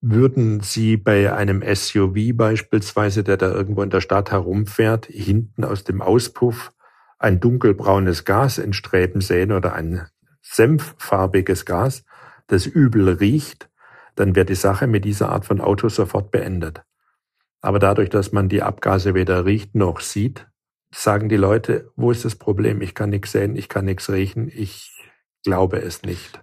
Würden 0.00 0.60
Sie 0.60 0.96
bei 0.96 1.34
einem 1.34 1.62
SUV 1.62 2.34
beispielsweise, 2.34 3.24
der 3.24 3.36
da 3.36 3.52
irgendwo 3.52 3.82
in 3.82 3.90
der 3.90 4.00
Stadt 4.00 4.30
herumfährt, 4.30 5.06
hinten 5.06 5.64
aus 5.64 5.84
dem 5.84 6.00
Auspuff 6.00 6.72
ein 7.18 7.40
dunkelbraunes 7.40 8.24
Gas 8.24 8.58
entstreben 8.58 9.20
sehen 9.20 9.52
oder 9.52 9.74
ein 9.74 10.06
senffarbiges 10.42 11.64
Gas, 11.64 12.04
das 12.46 12.66
übel 12.66 13.08
riecht, 13.08 13.68
dann 14.14 14.34
wird 14.34 14.48
die 14.48 14.54
Sache 14.54 14.86
mit 14.86 15.04
dieser 15.04 15.30
Art 15.30 15.44
von 15.44 15.60
Auto 15.60 15.88
sofort 15.88 16.30
beendet. 16.30 16.82
Aber 17.60 17.78
dadurch, 17.78 18.10
dass 18.10 18.32
man 18.32 18.48
die 18.48 18.62
Abgase 18.62 19.14
weder 19.14 19.44
riecht 19.44 19.74
noch 19.74 20.00
sieht, 20.00 20.46
sagen 20.92 21.28
die 21.28 21.36
Leute, 21.36 21.90
wo 21.96 22.10
ist 22.10 22.24
das 22.24 22.36
Problem? 22.36 22.80
Ich 22.80 22.94
kann 22.94 23.10
nichts 23.10 23.32
sehen, 23.32 23.56
ich 23.56 23.68
kann 23.68 23.84
nichts 23.84 24.10
riechen, 24.10 24.48
ich 24.48 24.92
glaube 25.44 25.80
es 25.80 26.02
nicht. 26.02 26.40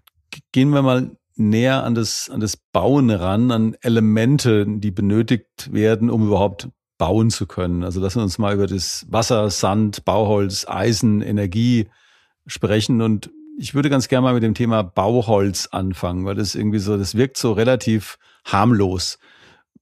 Gehen 0.51 0.69
wir 0.69 0.81
mal 0.81 1.17
näher 1.35 1.83
an 1.83 1.95
das, 1.95 2.29
an 2.29 2.39
das 2.39 2.57
Bauen 2.57 3.09
ran, 3.09 3.51
an 3.51 3.75
Elemente, 3.81 4.65
die 4.67 4.91
benötigt 4.91 5.73
werden, 5.73 6.09
um 6.09 6.27
überhaupt 6.27 6.69
bauen 6.97 7.29
zu 7.29 7.45
können. 7.45 7.83
Also 7.83 7.99
lassen 7.99 8.19
wir 8.19 8.23
uns 8.23 8.37
mal 8.37 8.53
über 8.53 8.67
das 8.67 9.05
Wasser, 9.09 9.49
Sand, 9.49 10.05
Bauholz, 10.05 10.65
Eisen, 10.67 11.21
Energie 11.21 11.87
sprechen. 12.47 13.01
Und 13.01 13.31
ich 13.57 13.75
würde 13.75 13.89
ganz 13.89 14.07
gerne 14.07 14.23
mal 14.23 14.33
mit 14.33 14.43
dem 14.43 14.53
Thema 14.53 14.83
Bauholz 14.83 15.67
anfangen, 15.71 16.25
weil 16.25 16.35
das 16.35 16.55
irgendwie 16.55 16.79
so, 16.79 16.97
das 16.97 17.15
wirkt 17.15 17.37
so 17.37 17.51
relativ 17.53 18.17
harmlos. 18.45 19.19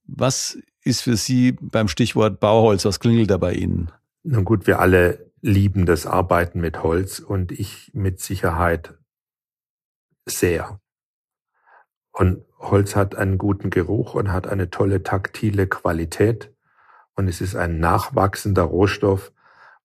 Was 0.06 0.58
ist 0.84 1.02
für 1.02 1.16
Sie 1.16 1.54
beim 1.54 1.88
Stichwort 1.88 2.40
Bauholz, 2.40 2.86
was 2.86 3.00
klingelt 3.00 3.30
da 3.30 3.38
bei 3.38 3.54
Ihnen? 3.54 3.92
Nun 4.24 4.46
gut, 4.46 4.68
wir 4.68 4.80
alle 4.80 5.32
lieben 5.42 5.86
das 5.86 6.06
Arbeiten 6.06 6.62
mit 6.62 6.84
Holz 6.84 7.20
und 7.20 7.52
ich 7.52 7.92
mit 7.94 8.22
Sicherheit 8.22 8.98
sehr. 10.26 10.80
Und 12.14 12.46
Holz 12.60 12.96
hat 12.96 13.16
einen 13.16 13.38
guten 13.38 13.70
Geruch 13.70 14.14
und 14.14 14.32
hat 14.32 14.48
eine 14.48 14.70
tolle 14.70 15.04
taktile 15.04 15.68
Qualität. 15.68 16.53
Und 17.16 17.28
es 17.28 17.42
ist 17.42 17.56
ein 17.56 17.80
nachwachsender 17.80 18.64
Rohstoff. 18.64 19.32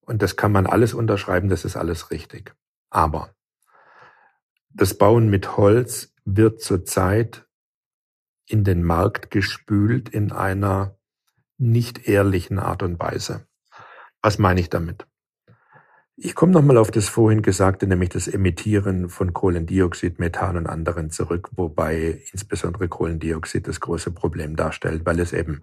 Und 0.01 0.21
das 0.21 0.35
kann 0.35 0.51
man 0.51 0.65
alles 0.65 0.93
unterschreiben, 0.93 1.49
das 1.49 1.65
ist 1.65 1.75
alles 1.75 2.11
richtig. 2.11 2.55
Aber 2.89 3.35
das 4.69 4.97
Bauen 4.97 5.29
mit 5.29 5.57
Holz 5.57 6.13
wird 6.25 6.61
zurzeit 6.61 7.47
in 8.47 8.63
den 8.63 8.83
Markt 8.83 9.29
gespült 9.29 10.09
in 10.09 10.31
einer 10.31 10.97
nicht 11.57 12.07
ehrlichen 12.07 12.57
Art 12.57 12.81
und 12.81 12.99
Weise. 12.99 13.45
Was 14.21 14.39
meine 14.39 14.59
ich 14.59 14.69
damit? 14.69 15.05
Ich 16.15 16.35
komme 16.35 16.51
nochmal 16.51 16.77
auf 16.77 16.91
das 16.91 17.07
vorhin 17.07 17.41
Gesagte, 17.41 17.87
nämlich 17.87 18.09
das 18.09 18.27
Emittieren 18.27 19.07
von 19.07 19.33
Kohlendioxid, 19.33 20.19
Methan 20.19 20.57
und 20.57 20.67
anderen 20.67 21.11
zurück, 21.11 21.49
wobei 21.55 22.21
insbesondere 22.33 22.89
Kohlendioxid 22.89 23.67
das 23.67 23.79
große 23.79 24.11
Problem 24.11 24.57
darstellt, 24.57 25.05
weil 25.05 25.19
es 25.19 25.31
eben 25.31 25.61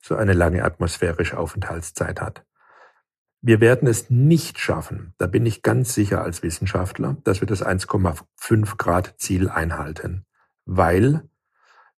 so 0.00 0.16
eine 0.16 0.32
lange 0.32 0.64
atmosphärische 0.64 1.38
Aufenthaltszeit 1.38 2.20
hat. 2.20 2.44
Wir 3.40 3.60
werden 3.60 3.86
es 3.88 4.10
nicht 4.10 4.58
schaffen, 4.58 5.14
da 5.18 5.26
bin 5.26 5.46
ich 5.46 5.62
ganz 5.62 5.94
sicher 5.94 6.22
als 6.22 6.42
Wissenschaftler, 6.42 7.16
dass 7.24 7.40
wir 7.40 7.46
das 7.46 7.64
1,5 7.64 8.76
Grad 8.76 9.14
Ziel 9.18 9.48
einhalten, 9.48 10.24
weil 10.64 11.22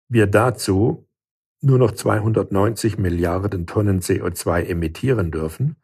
wir 0.08 0.26
dazu 0.26 1.08
nur 1.62 1.78
noch 1.78 1.92
290 1.92 2.98
Milliarden 2.98 3.66
Tonnen 3.66 4.00
CO2 4.00 4.64
emittieren 4.64 5.30
dürfen 5.30 5.76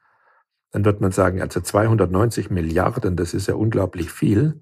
dann 0.76 0.84
wird 0.84 1.00
man 1.00 1.10
sagen, 1.10 1.40
also 1.40 1.58
290 1.58 2.50
Milliarden, 2.50 3.16
das 3.16 3.32
ist 3.32 3.48
ja 3.48 3.54
unglaublich 3.54 4.10
viel. 4.10 4.60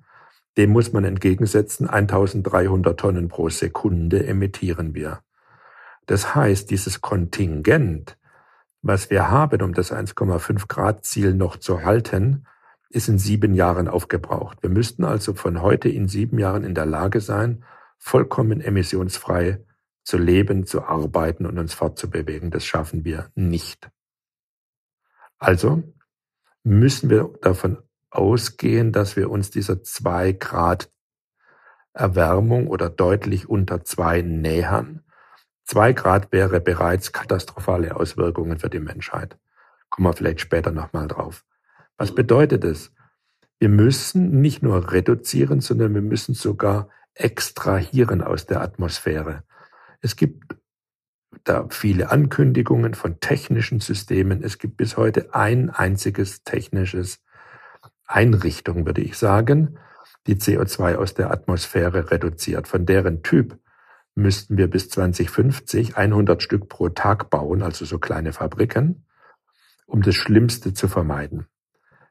Dem 0.56 0.70
muss 0.70 0.92
man 0.92 1.02
entgegensetzen, 1.02 1.88
1300 1.88 2.98
Tonnen 2.98 3.26
pro 3.26 3.48
Sekunde 3.48 4.24
emittieren 4.24 4.94
wir. 4.94 5.24
Das 6.06 6.34
heißt, 6.34 6.70
dieses 6.70 7.00
Kontingent, 7.00 8.18
was 8.82 9.10
wir 9.10 9.30
haben, 9.30 9.62
um 9.62 9.74
das 9.74 9.92
1,5 9.92 10.68
Grad 10.68 11.04
Ziel 11.04 11.34
noch 11.34 11.56
zu 11.56 11.84
halten, 11.84 12.46
ist 12.90 13.08
in 13.08 13.18
sieben 13.18 13.54
Jahren 13.54 13.88
aufgebraucht. 13.88 14.62
Wir 14.62 14.70
müssten 14.70 15.04
also 15.04 15.34
von 15.34 15.62
heute 15.62 15.88
in 15.88 16.06
sieben 16.06 16.38
Jahren 16.38 16.64
in 16.64 16.74
der 16.74 16.86
Lage 16.86 17.20
sein, 17.20 17.64
vollkommen 17.98 18.60
emissionsfrei 18.60 19.64
zu 20.04 20.18
leben, 20.18 20.66
zu 20.66 20.84
arbeiten 20.84 21.46
und 21.46 21.58
uns 21.58 21.74
fortzubewegen. 21.74 22.50
Das 22.50 22.64
schaffen 22.64 23.04
wir 23.04 23.30
nicht. 23.34 23.90
Also 25.38 25.82
müssen 26.62 27.10
wir 27.10 27.30
davon 27.40 27.78
ausgehen, 28.10 28.92
dass 28.92 29.16
wir 29.16 29.30
uns 29.30 29.50
dieser 29.50 29.82
zwei 29.82 30.32
Grad 30.32 30.90
Erwärmung 31.92 32.66
oder 32.66 32.90
deutlich 32.90 33.48
unter 33.48 33.84
zwei 33.84 34.20
nähern. 34.20 35.03
Zwei 35.64 35.92
Grad 35.92 36.30
wäre 36.30 36.60
bereits 36.60 37.12
katastrophale 37.12 37.96
Auswirkungen 37.96 38.58
für 38.58 38.68
die 38.68 38.80
Menschheit. 38.80 39.38
Kommen 39.88 40.08
wir 40.08 40.12
vielleicht 40.12 40.40
später 40.40 40.70
nochmal 40.70 41.08
drauf. 41.08 41.44
Was 41.96 42.14
bedeutet 42.14 42.64
es? 42.64 42.92
Wir 43.58 43.68
müssen 43.68 44.40
nicht 44.40 44.62
nur 44.62 44.92
reduzieren, 44.92 45.60
sondern 45.60 45.94
wir 45.94 46.02
müssen 46.02 46.34
sogar 46.34 46.88
extrahieren 47.14 48.20
aus 48.20 48.46
der 48.46 48.60
Atmosphäre. 48.60 49.44
Es 50.00 50.16
gibt 50.16 50.56
da 51.44 51.66
viele 51.70 52.10
Ankündigungen 52.10 52.94
von 52.94 53.20
technischen 53.20 53.80
Systemen. 53.80 54.42
Es 54.42 54.58
gibt 54.58 54.76
bis 54.76 54.96
heute 54.96 55.34
ein 55.34 55.70
einziges 55.70 56.44
technisches 56.44 57.22
Einrichtung, 58.06 58.86
würde 58.86 59.02
ich 59.02 59.16
sagen, 59.16 59.78
die 60.26 60.36
CO2 60.36 60.96
aus 60.96 61.14
der 61.14 61.30
Atmosphäre 61.30 62.10
reduziert. 62.10 62.68
Von 62.68 62.86
deren 62.86 63.22
Typ 63.22 63.58
müssten 64.14 64.56
wir 64.56 64.68
bis 64.68 64.88
2050 64.90 65.96
100 65.96 66.42
Stück 66.42 66.68
pro 66.68 66.88
Tag 66.88 67.30
bauen, 67.30 67.62
also 67.62 67.84
so 67.84 67.98
kleine 67.98 68.32
Fabriken, 68.32 69.06
um 69.86 70.02
das 70.02 70.14
Schlimmste 70.14 70.72
zu 70.72 70.88
vermeiden. 70.88 71.46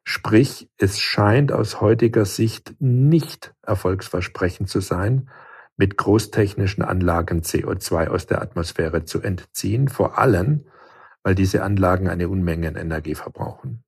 Sprich, 0.04 0.70
es 0.78 1.00
scheint 1.00 1.52
aus 1.52 1.80
heutiger 1.80 2.26
Sicht 2.26 2.76
nicht 2.80 3.54
erfolgsversprechend 3.62 4.70
zu 4.70 4.82
sein, 4.82 5.30
mit 5.78 5.98
großtechnischen 5.98 6.84
Anlagen 6.84 7.42
CO2 7.42 8.08
aus 8.08 8.28
der 8.28 8.42
Atmosphäre 8.42 9.06
zu 9.06 9.22
entziehen, 9.22 9.88
vor 9.88 10.20
allem, 10.20 10.66
weil 11.24 11.36
diese 11.36 11.64
Anlagen 11.64 12.10
eine 12.10 12.30
Unmenge 12.30 12.68
an 12.68 12.76
Energie 12.76 13.16
verbrauchen. 13.16 13.84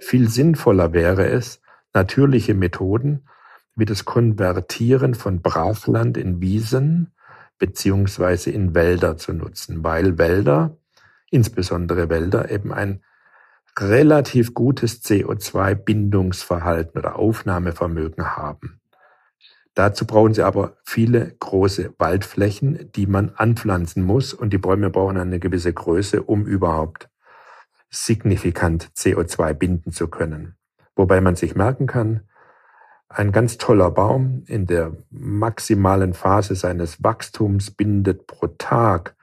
Viel 0.00 0.28
sinnvoller 0.28 0.92
wäre 0.92 1.28
es, 1.28 1.60
natürliche 1.92 2.54
Methoden 2.54 3.28
wie 3.76 3.84
das 3.84 4.06
Konvertieren 4.06 5.14
von 5.14 5.42
Brachland 5.42 6.16
in 6.16 6.40
Wiesen 6.40 7.12
beziehungsweise 7.58 8.50
in 8.50 8.74
Wälder 8.74 9.16
zu 9.16 9.32
nutzen, 9.32 9.82
weil 9.84 10.18
Wälder, 10.18 10.76
insbesondere 11.30 12.08
Wälder, 12.08 12.50
eben 12.50 12.72
ein 12.72 13.02
relativ 13.78 14.54
gutes 14.54 15.02
CO2-Bindungsverhalten 15.04 16.98
oder 16.98 17.16
Aufnahmevermögen 17.16 18.36
haben. 18.36 18.80
Dazu 19.74 20.06
brauchen 20.06 20.32
sie 20.32 20.42
aber 20.42 20.78
viele 20.84 21.36
große 21.38 21.92
Waldflächen, 21.98 22.90
die 22.92 23.06
man 23.06 23.32
anpflanzen 23.36 24.02
muss 24.02 24.32
und 24.32 24.54
die 24.54 24.58
Bäume 24.58 24.88
brauchen 24.88 25.18
eine 25.18 25.38
gewisse 25.38 25.72
Größe, 25.72 26.22
um 26.22 26.46
überhaupt 26.46 27.10
signifikant 27.90 28.90
CO2 28.96 29.52
binden 29.52 29.92
zu 29.92 30.08
können. 30.08 30.56
Wobei 30.94 31.20
man 31.20 31.36
sich 31.36 31.54
merken 31.54 31.86
kann, 31.86 32.22
ein 33.08 33.32
ganz 33.32 33.56
toller 33.58 33.90
Baum 33.90 34.44
in 34.46 34.66
der 34.66 34.92
maximalen 35.10 36.12
Phase 36.14 36.54
seines 36.54 37.02
Wachstums 37.02 37.70
bindet 37.70 38.26
pro 38.26 38.48
Tag 38.48 39.14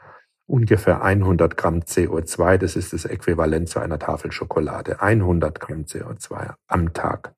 ungefähr 0.46 1.04
100 1.04 1.58
Gramm 1.58 1.80
CO2. 1.80 2.58
Das 2.58 2.76
ist 2.76 2.94
das 2.94 3.06
Äquivalent 3.06 3.70
zu 3.70 3.80
einer 3.80 4.00
Tafel 4.00 4.32
Schokolade. 4.32 5.02
100 5.02 5.60
Gramm 5.60 5.84
CO2 5.84 6.54
am 6.68 6.94
Tag. 6.94 7.34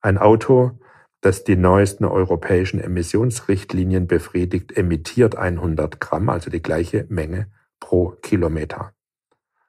Ein 0.00 0.18
Auto, 0.18 0.78
das 1.20 1.44
die 1.44 1.56
neuesten 1.56 2.04
europäischen 2.04 2.80
Emissionsrichtlinien 2.80 4.06
befriedigt, 4.06 4.76
emittiert 4.76 5.36
100 5.36 6.00
Gramm, 6.00 6.28
also 6.28 6.50
die 6.50 6.62
gleiche 6.62 7.06
Menge 7.08 7.46
pro 7.78 8.10
Kilometer. 8.22 8.92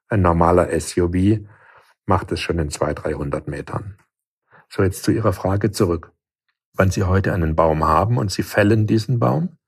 Ein 0.08 0.22
normaler 0.22 0.80
SUV 0.80 1.40
macht 2.06 2.32
es 2.32 2.40
schon 2.40 2.60
in 2.60 2.70
200, 2.70 3.06
300 3.06 3.48
Metern. 3.48 3.98
So, 4.76 4.82
jetzt 4.82 5.04
zu 5.04 5.12
Ihrer 5.12 5.34
Frage 5.34 5.70
zurück. 5.70 6.14
Wann 6.74 6.90
Sie 6.90 7.04
heute 7.04 7.32
einen 7.32 7.56
Baum 7.56 7.84
haben 7.84 8.18
und 8.18 8.32
Sie 8.32 8.42
fällen 8.42 8.88
diesen 8.88 9.20
Baum, 9.20 9.60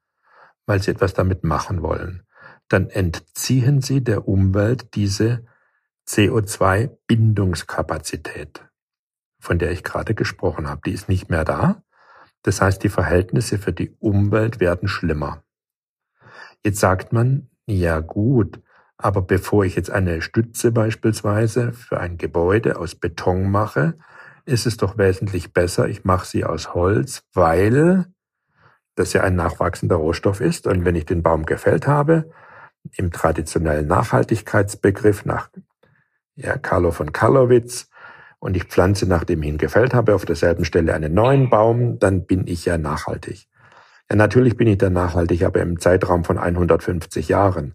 weil 0.66 0.82
Sie 0.82 0.90
etwas 0.90 1.14
damit 1.14 1.44
machen 1.44 1.84
wollen, 1.84 2.26
dann 2.70 2.90
entziehen 2.90 3.84
Sie 3.84 4.04
der 4.04 4.28
Umwelt 4.28 4.96
diese 4.96 5.46
CO2-Bindungskapazität, 6.08 8.66
von 9.40 9.60
der 9.60 9.70
ich 9.70 9.84
gerade 9.84 10.16
gesprochen 10.16 10.68
habe. 10.68 10.82
Die 10.88 10.94
ist 10.94 11.08
nicht 11.08 11.30
mehr 11.30 11.46
da. 11.46 11.84
Das 12.42 12.60
heißt, 12.60 12.82
die 12.82 12.90
Verhältnisse 12.90 13.60
für 13.60 13.74
die 13.74 13.92
Umwelt 14.00 14.60
werden 14.60 14.88
schlimmer. 14.88 15.44
Jetzt 16.64 16.80
sagt 16.80 17.14
man, 17.14 17.52
ja 17.68 18.00
gut, 18.00 18.60
aber 18.98 19.22
bevor 19.22 19.66
ich 19.66 19.76
jetzt 19.76 19.92
eine 19.92 20.24
Stütze 20.24 20.72
beispielsweise 20.72 21.74
für 21.74 22.00
ein 22.00 22.18
Gebäude 22.18 22.80
aus 22.80 22.96
Beton 22.96 23.52
mache, 23.52 24.00
ist 24.46 24.66
es 24.66 24.78
doch 24.78 24.98
wesentlich 24.98 25.54
besser, 25.54 25.88
ich 25.88 26.06
mache 26.06 26.25
sie 26.25 26.46
aus 26.46 26.74
Holz, 26.74 27.24
weil 27.34 28.06
das 28.96 29.14
ja 29.14 29.22
ein 29.22 29.36
nachwachsender 29.36 29.96
Rohstoff 29.98 30.40
ist. 30.40 30.68
Und 30.68 30.86
wenn 30.86 30.96
ich 30.96 31.06
den 31.06 31.24
Baum 31.24 31.46
gefällt 31.46 31.88
habe, 31.88 32.32
im 32.96 33.12
traditionellen 33.12 33.88
Nachhaltigkeitsbegriff 33.88 35.25
nach 35.25 35.50
ja, 36.36 36.58
Carlo 36.58 36.92
von 36.92 37.12
Karlowitz, 37.12 37.90
und 38.46 38.56
ich 38.56 38.66
pflanze, 38.66 39.08
nachdem 39.08 39.42
ich 39.42 39.50
ihn 39.50 39.58
gefällt 39.58 39.96
habe, 39.96 40.14
auf 40.14 40.24
derselben 40.24 40.66
Stelle 40.66 40.94
einen 40.94 41.16
neuen 41.16 41.50
Baum, 41.50 41.98
dann 41.98 42.28
bin 42.28 42.46
ich 42.46 42.64
ja 42.66 42.78
nachhaltig. 42.78 43.48
Ja, 44.08 44.16
natürlich 44.16 44.56
bin 44.56 44.68
ich 44.68 44.78
dann 44.78 44.94
nachhaltig, 44.94 45.44
aber 45.44 45.62
im 45.62 45.80
Zeitraum 45.80 46.24
von 46.24 46.38
150 46.38 47.28
Jahren. 47.28 47.74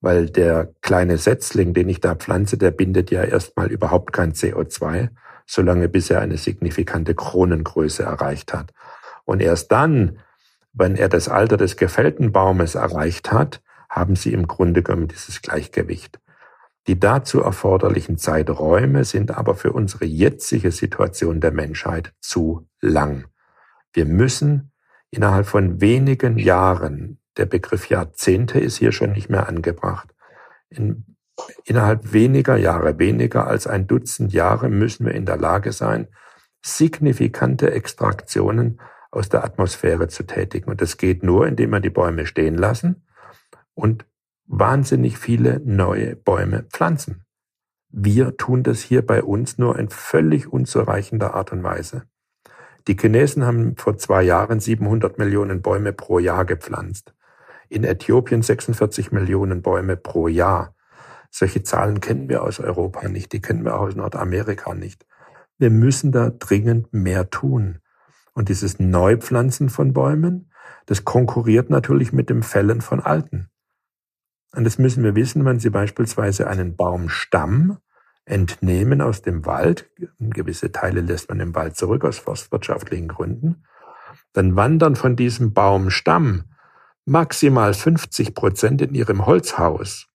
Weil 0.00 0.28
der 0.28 0.72
kleine 0.80 1.16
Setzling, 1.16 1.74
den 1.74 1.88
ich 1.88 2.00
da 2.00 2.16
pflanze, 2.16 2.58
der 2.58 2.72
bindet 2.72 3.12
ja 3.12 3.22
erstmal 3.22 3.70
überhaupt 3.70 4.12
kein 4.12 4.32
CO2, 4.32 5.10
solange 5.50 5.88
bis 5.88 6.10
er 6.10 6.20
eine 6.20 6.36
signifikante 6.36 7.16
Kronengröße 7.16 8.04
erreicht 8.04 8.54
hat. 8.54 8.72
Und 9.24 9.42
erst 9.42 9.72
dann, 9.72 10.20
wenn 10.72 10.94
er 10.94 11.08
das 11.08 11.28
Alter 11.28 11.56
des 11.56 11.76
gefällten 11.76 12.30
Baumes 12.30 12.76
erreicht 12.76 13.32
hat, 13.32 13.60
haben 13.88 14.14
sie 14.14 14.32
im 14.32 14.46
Grunde 14.46 14.84
genommen 14.84 15.08
dieses 15.08 15.42
Gleichgewicht. 15.42 16.20
Die 16.86 17.00
dazu 17.00 17.40
erforderlichen 17.40 18.16
Zeiträume 18.16 19.04
sind 19.04 19.36
aber 19.36 19.56
für 19.56 19.72
unsere 19.72 20.04
jetzige 20.04 20.70
Situation 20.70 21.40
der 21.40 21.50
Menschheit 21.50 22.12
zu 22.20 22.68
lang. 22.80 23.26
Wir 23.92 24.06
müssen 24.06 24.70
innerhalb 25.10 25.46
von 25.46 25.80
wenigen 25.80 26.38
Jahren, 26.38 27.18
der 27.36 27.46
Begriff 27.46 27.88
Jahrzehnte 27.88 28.60
ist 28.60 28.76
hier 28.76 28.92
schon 28.92 29.10
nicht 29.12 29.28
mehr 29.28 29.48
angebracht, 29.48 30.14
in 30.68 31.09
Innerhalb 31.64 32.12
weniger 32.12 32.56
Jahre, 32.56 32.98
weniger 32.98 33.46
als 33.46 33.66
ein 33.66 33.86
Dutzend 33.86 34.32
Jahre 34.32 34.68
müssen 34.68 35.06
wir 35.06 35.14
in 35.14 35.26
der 35.26 35.36
Lage 35.36 35.72
sein, 35.72 36.08
signifikante 36.62 37.70
Extraktionen 37.70 38.80
aus 39.10 39.28
der 39.28 39.44
Atmosphäre 39.44 40.08
zu 40.08 40.24
tätigen. 40.24 40.70
Und 40.70 40.80
das 40.80 40.96
geht 40.96 41.22
nur, 41.22 41.46
indem 41.46 41.70
wir 41.70 41.80
die 41.80 41.90
Bäume 41.90 42.26
stehen 42.26 42.56
lassen 42.56 43.06
und 43.74 44.06
wahnsinnig 44.46 45.18
viele 45.18 45.60
neue 45.64 46.16
Bäume 46.16 46.64
pflanzen. 46.64 47.24
Wir 47.88 48.36
tun 48.36 48.62
das 48.62 48.80
hier 48.80 49.04
bei 49.04 49.22
uns 49.22 49.58
nur 49.58 49.78
in 49.78 49.88
völlig 49.88 50.52
unzureichender 50.52 51.34
Art 51.34 51.52
und 51.52 51.62
Weise. 51.62 52.04
Die 52.86 52.96
Chinesen 52.96 53.44
haben 53.44 53.76
vor 53.76 53.98
zwei 53.98 54.22
Jahren 54.22 54.60
700 54.60 55.18
Millionen 55.18 55.60
Bäume 55.60 55.92
pro 55.92 56.18
Jahr 56.18 56.44
gepflanzt. 56.44 57.14
In 57.68 57.84
Äthiopien 57.84 58.42
46 58.42 59.12
Millionen 59.12 59.62
Bäume 59.62 59.96
pro 59.96 60.28
Jahr. 60.28 60.74
Solche 61.30 61.62
Zahlen 61.62 62.00
kennen 62.00 62.28
wir 62.28 62.42
aus 62.42 62.58
Europa 62.58 63.08
nicht, 63.08 63.32
die 63.32 63.40
kennen 63.40 63.64
wir 63.64 63.76
auch 63.76 63.82
aus 63.82 63.94
Nordamerika 63.94 64.74
nicht. 64.74 65.06
Wir 65.58 65.70
müssen 65.70 66.10
da 66.12 66.30
dringend 66.30 66.92
mehr 66.92 67.30
tun. 67.30 67.78
Und 68.32 68.48
dieses 68.48 68.78
Neupflanzen 68.78 69.68
von 69.68 69.92
Bäumen, 69.92 70.50
das 70.86 71.04
konkurriert 71.04 71.70
natürlich 71.70 72.12
mit 72.12 72.30
dem 72.30 72.42
Fällen 72.42 72.80
von 72.80 73.00
Alten. 73.00 73.48
Und 74.54 74.64
das 74.64 74.78
müssen 74.78 75.04
wir 75.04 75.14
wissen, 75.14 75.44
wenn 75.44 75.60
Sie 75.60 75.70
beispielsweise 75.70 76.48
einen 76.48 76.74
Baumstamm 76.76 77.78
entnehmen 78.24 79.00
aus 79.00 79.22
dem 79.22 79.46
Wald, 79.46 79.90
gewisse 80.18 80.72
Teile 80.72 81.00
lässt 81.00 81.28
man 81.28 81.40
im 81.40 81.54
Wald 81.54 81.76
zurück 81.76 82.04
aus 82.04 82.18
forstwirtschaftlichen 82.18 83.08
Gründen, 83.08 83.64
dann 84.32 84.56
wandern 84.56 84.96
von 84.96 85.16
diesem 85.16 85.52
Baumstamm 85.52 86.44
maximal 87.04 87.74
50 87.74 88.34
Prozent 88.34 88.82
in 88.82 88.94
Ihrem 88.94 89.26
Holzhaus 89.26 90.09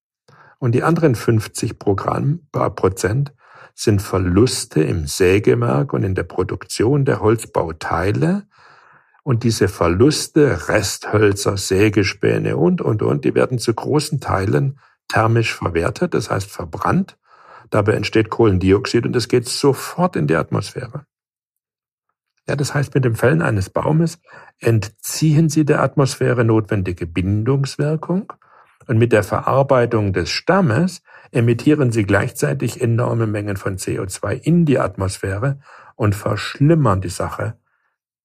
und 0.59 0.73
die 0.73 0.83
anderen 0.83 1.15
50 1.15 1.79
Programm, 1.79 2.47
Prozent 2.51 3.33
sind 3.73 4.01
Verluste 4.01 4.81
im 4.81 5.05
Sägewerk 5.05 5.93
und 5.93 6.03
in 6.03 6.15
der 6.15 6.23
Produktion 6.23 7.05
der 7.05 7.19
Holzbauteile. 7.19 8.47
Und 9.23 9.43
diese 9.43 9.67
Verluste, 9.67 10.69
Resthölzer, 10.69 11.57
Sägespäne 11.57 12.57
und, 12.57 12.81
und, 12.81 13.01
und, 13.01 13.25
die 13.25 13.35
werden 13.35 13.59
zu 13.59 13.73
großen 13.73 14.21
Teilen 14.21 14.79
thermisch 15.07 15.53
verwertet, 15.53 16.13
das 16.13 16.29
heißt 16.29 16.49
verbrannt. 16.49 17.17
Dabei 17.69 17.93
entsteht 17.93 18.29
Kohlendioxid 18.29 19.05
und 19.05 19.15
es 19.15 19.27
geht 19.27 19.47
sofort 19.47 20.15
in 20.15 20.27
die 20.27 20.35
Atmosphäre. 20.35 21.05
Ja, 22.47 22.55
das 22.55 22.75
heißt, 22.75 22.93
mit 22.93 23.03
dem 23.03 23.15
Fällen 23.15 23.41
eines 23.41 23.71
Baumes 23.71 24.19
entziehen 24.59 25.49
Sie 25.49 25.65
der 25.65 25.81
Atmosphäre 25.81 26.45
notwendige 26.45 27.07
Bindungswirkung 27.07 28.31
und 28.87 28.97
mit 28.97 29.11
der 29.11 29.23
Verarbeitung 29.23 30.13
des 30.13 30.29
Stammes 30.29 31.01
emittieren 31.31 31.91
sie 31.91 32.03
gleichzeitig 32.03 32.81
enorme 32.81 33.27
Mengen 33.27 33.57
von 33.57 33.77
CO2 33.77 34.33
in 34.33 34.65
die 34.65 34.79
Atmosphäre 34.79 35.59
und 35.95 36.15
verschlimmern 36.15 37.01
die 37.01 37.09
Sache, 37.09 37.57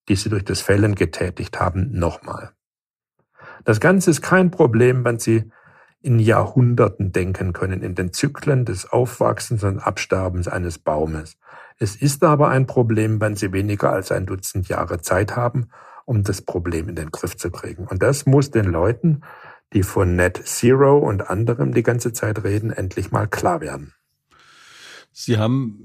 die 0.08 0.16
sie 0.16 0.28
durch 0.28 0.44
das 0.44 0.60
Fällen 0.60 0.94
getätigt 0.94 1.60
haben, 1.60 1.90
nochmal. 1.92 2.50
Das 3.64 3.80
Ganze 3.80 4.10
ist 4.10 4.22
kein 4.22 4.50
Problem, 4.50 5.04
wenn 5.04 5.18
Sie 5.18 5.50
in 6.02 6.18
Jahrhunderten 6.18 7.12
denken 7.12 7.52
können, 7.52 7.82
in 7.82 7.94
den 7.94 8.12
Zyklen 8.12 8.64
des 8.64 8.90
Aufwachsens 8.90 9.64
und 9.64 9.78
Absterbens 9.80 10.48
eines 10.48 10.78
Baumes. 10.78 11.36
Es 11.78 11.94
ist 11.94 12.24
aber 12.24 12.48
ein 12.48 12.66
Problem, 12.66 13.20
wenn 13.20 13.36
Sie 13.36 13.52
weniger 13.52 13.92
als 13.92 14.10
ein 14.10 14.24
Dutzend 14.24 14.68
Jahre 14.68 15.02
Zeit 15.02 15.36
haben, 15.36 15.68
um 16.06 16.22
das 16.22 16.42
Problem 16.42 16.88
in 16.88 16.94
den 16.94 17.10
Griff 17.10 17.36
zu 17.36 17.50
kriegen. 17.50 17.86
Und 17.86 18.02
das 18.02 18.24
muss 18.24 18.50
den 18.50 18.64
Leuten 18.64 19.20
die 19.72 19.82
von 19.82 20.16
Net 20.16 20.40
Zero 20.44 20.98
und 20.98 21.30
anderem 21.30 21.72
die 21.72 21.82
ganze 21.82 22.12
Zeit 22.12 22.42
reden, 22.44 22.70
endlich 22.70 23.10
mal 23.10 23.26
klar 23.26 23.60
werden. 23.60 23.94
Sie 25.12 25.38
haben 25.38 25.84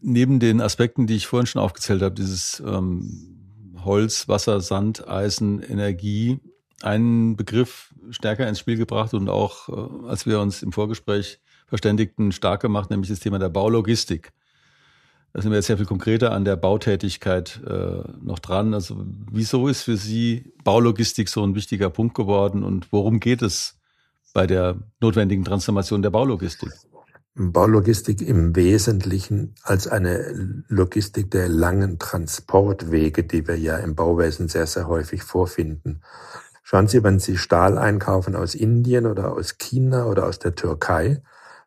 neben 0.00 0.40
den 0.40 0.60
Aspekten, 0.60 1.06
die 1.06 1.16
ich 1.16 1.26
vorhin 1.26 1.46
schon 1.46 1.62
aufgezählt 1.62 2.02
habe, 2.02 2.14
dieses 2.14 2.62
ähm, 2.66 3.72
Holz, 3.84 4.28
Wasser, 4.28 4.60
Sand, 4.60 5.08
Eisen, 5.08 5.62
Energie, 5.62 6.40
einen 6.82 7.36
Begriff 7.36 7.94
stärker 8.10 8.48
ins 8.48 8.58
Spiel 8.58 8.76
gebracht 8.76 9.14
und 9.14 9.28
auch, 9.28 9.68
äh, 9.68 10.08
als 10.08 10.26
wir 10.26 10.40
uns 10.40 10.62
im 10.62 10.72
Vorgespräch 10.72 11.40
verständigten, 11.66 12.32
stark 12.32 12.60
gemacht, 12.60 12.90
nämlich 12.90 13.10
das 13.10 13.20
Thema 13.20 13.38
der 13.38 13.48
Baulogistik. 13.48 14.32
Da 15.32 15.40
sind 15.40 15.50
wir 15.50 15.56
jetzt 15.56 15.66
sehr 15.66 15.78
viel 15.78 15.86
konkreter 15.86 16.32
an 16.32 16.44
der 16.44 16.56
Bautätigkeit 16.56 17.60
äh, 17.66 18.02
noch 18.22 18.38
dran. 18.38 18.74
Also 18.74 19.04
wieso 19.30 19.68
ist 19.68 19.82
für 19.82 19.96
Sie 19.96 20.52
Baulogistik 20.62 21.28
so 21.28 21.42
ein 21.42 21.54
wichtiger 21.54 21.88
Punkt 21.88 22.14
geworden 22.14 22.62
und 22.62 22.92
worum 22.92 23.18
geht 23.18 23.40
es 23.40 23.78
bei 24.34 24.46
der 24.46 24.76
notwendigen 25.00 25.44
Transformation 25.44 26.02
der 26.02 26.10
Baulogistik? 26.10 26.70
Baulogistik 27.34 28.20
im 28.20 28.54
Wesentlichen 28.54 29.54
als 29.62 29.88
eine 29.88 30.64
Logistik 30.68 31.30
der 31.30 31.48
langen 31.48 31.98
Transportwege, 31.98 33.24
die 33.24 33.48
wir 33.48 33.58
ja 33.58 33.78
im 33.78 33.94
Bauwesen 33.94 34.48
sehr, 34.48 34.66
sehr 34.66 34.86
häufig 34.86 35.22
vorfinden. 35.22 36.02
Schauen 36.62 36.88
Sie, 36.88 37.02
wenn 37.02 37.18
Sie 37.18 37.38
Stahl 37.38 37.78
einkaufen 37.78 38.36
aus 38.36 38.54
Indien 38.54 39.06
oder 39.06 39.32
aus 39.32 39.56
China 39.56 40.04
oder 40.06 40.26
aus 40.26 40.40
der 40.40 40.54
Türkei, 40.54 41.22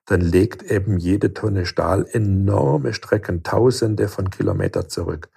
dann 0.06 0.22
legt 0.22 0.64
eben 0.64 0.98
jede 0.98 1.34
Tonne 1.34 1.66
Stahl 1.66 2.06
enorme 2.12 2.94
Strecken, 2.94 3.44
Tausende 3.44 4.08
von 4.08 4.30
Kilometern 4.30 4.90
zurück. 4.90 5.30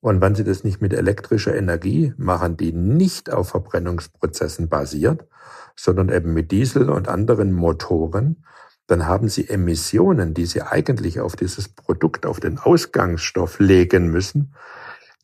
Und 0.00 0.20
wenn 0.20 0.34
Sie 0.34 0.44
das 0.44 0.64
nicht 0.64 0.80
mit 0.80 0.92
elektrischer 0.92 1.54
Energie 1.54 2.14
machen, 2.16 2.56
die 2.56 2.72
nicht 2.72 3.32
auf 3.32 3.50
Verbrennungsprozessen 3.50 4.68
basiert, 4.68 5.26
sondern 5.74 6.08
eben 6.08 6.32
mit 6.32 6.50
Diesel 6.50 6.88
und 6.90 7.08
anderen 7.08 7.52
Motoren, 7.52 8.44
dann 8.86 9.06
haben 9.06 9.28
Sie 9.28 9.48
Emissionen, 9.48 10.32
die 10.32 10.46
Sie 10.46 10.62
eigentlich 10.62 11.20
auf 11.20 11.36
dieses 11.36 11.68
Produkt, 11.68 12.24
auf 12.24 12.40
den 12.40 12.58
Ausgangsstoff 12.58 13.58
legen 13.58 14.08
müssen, 14.10 14.54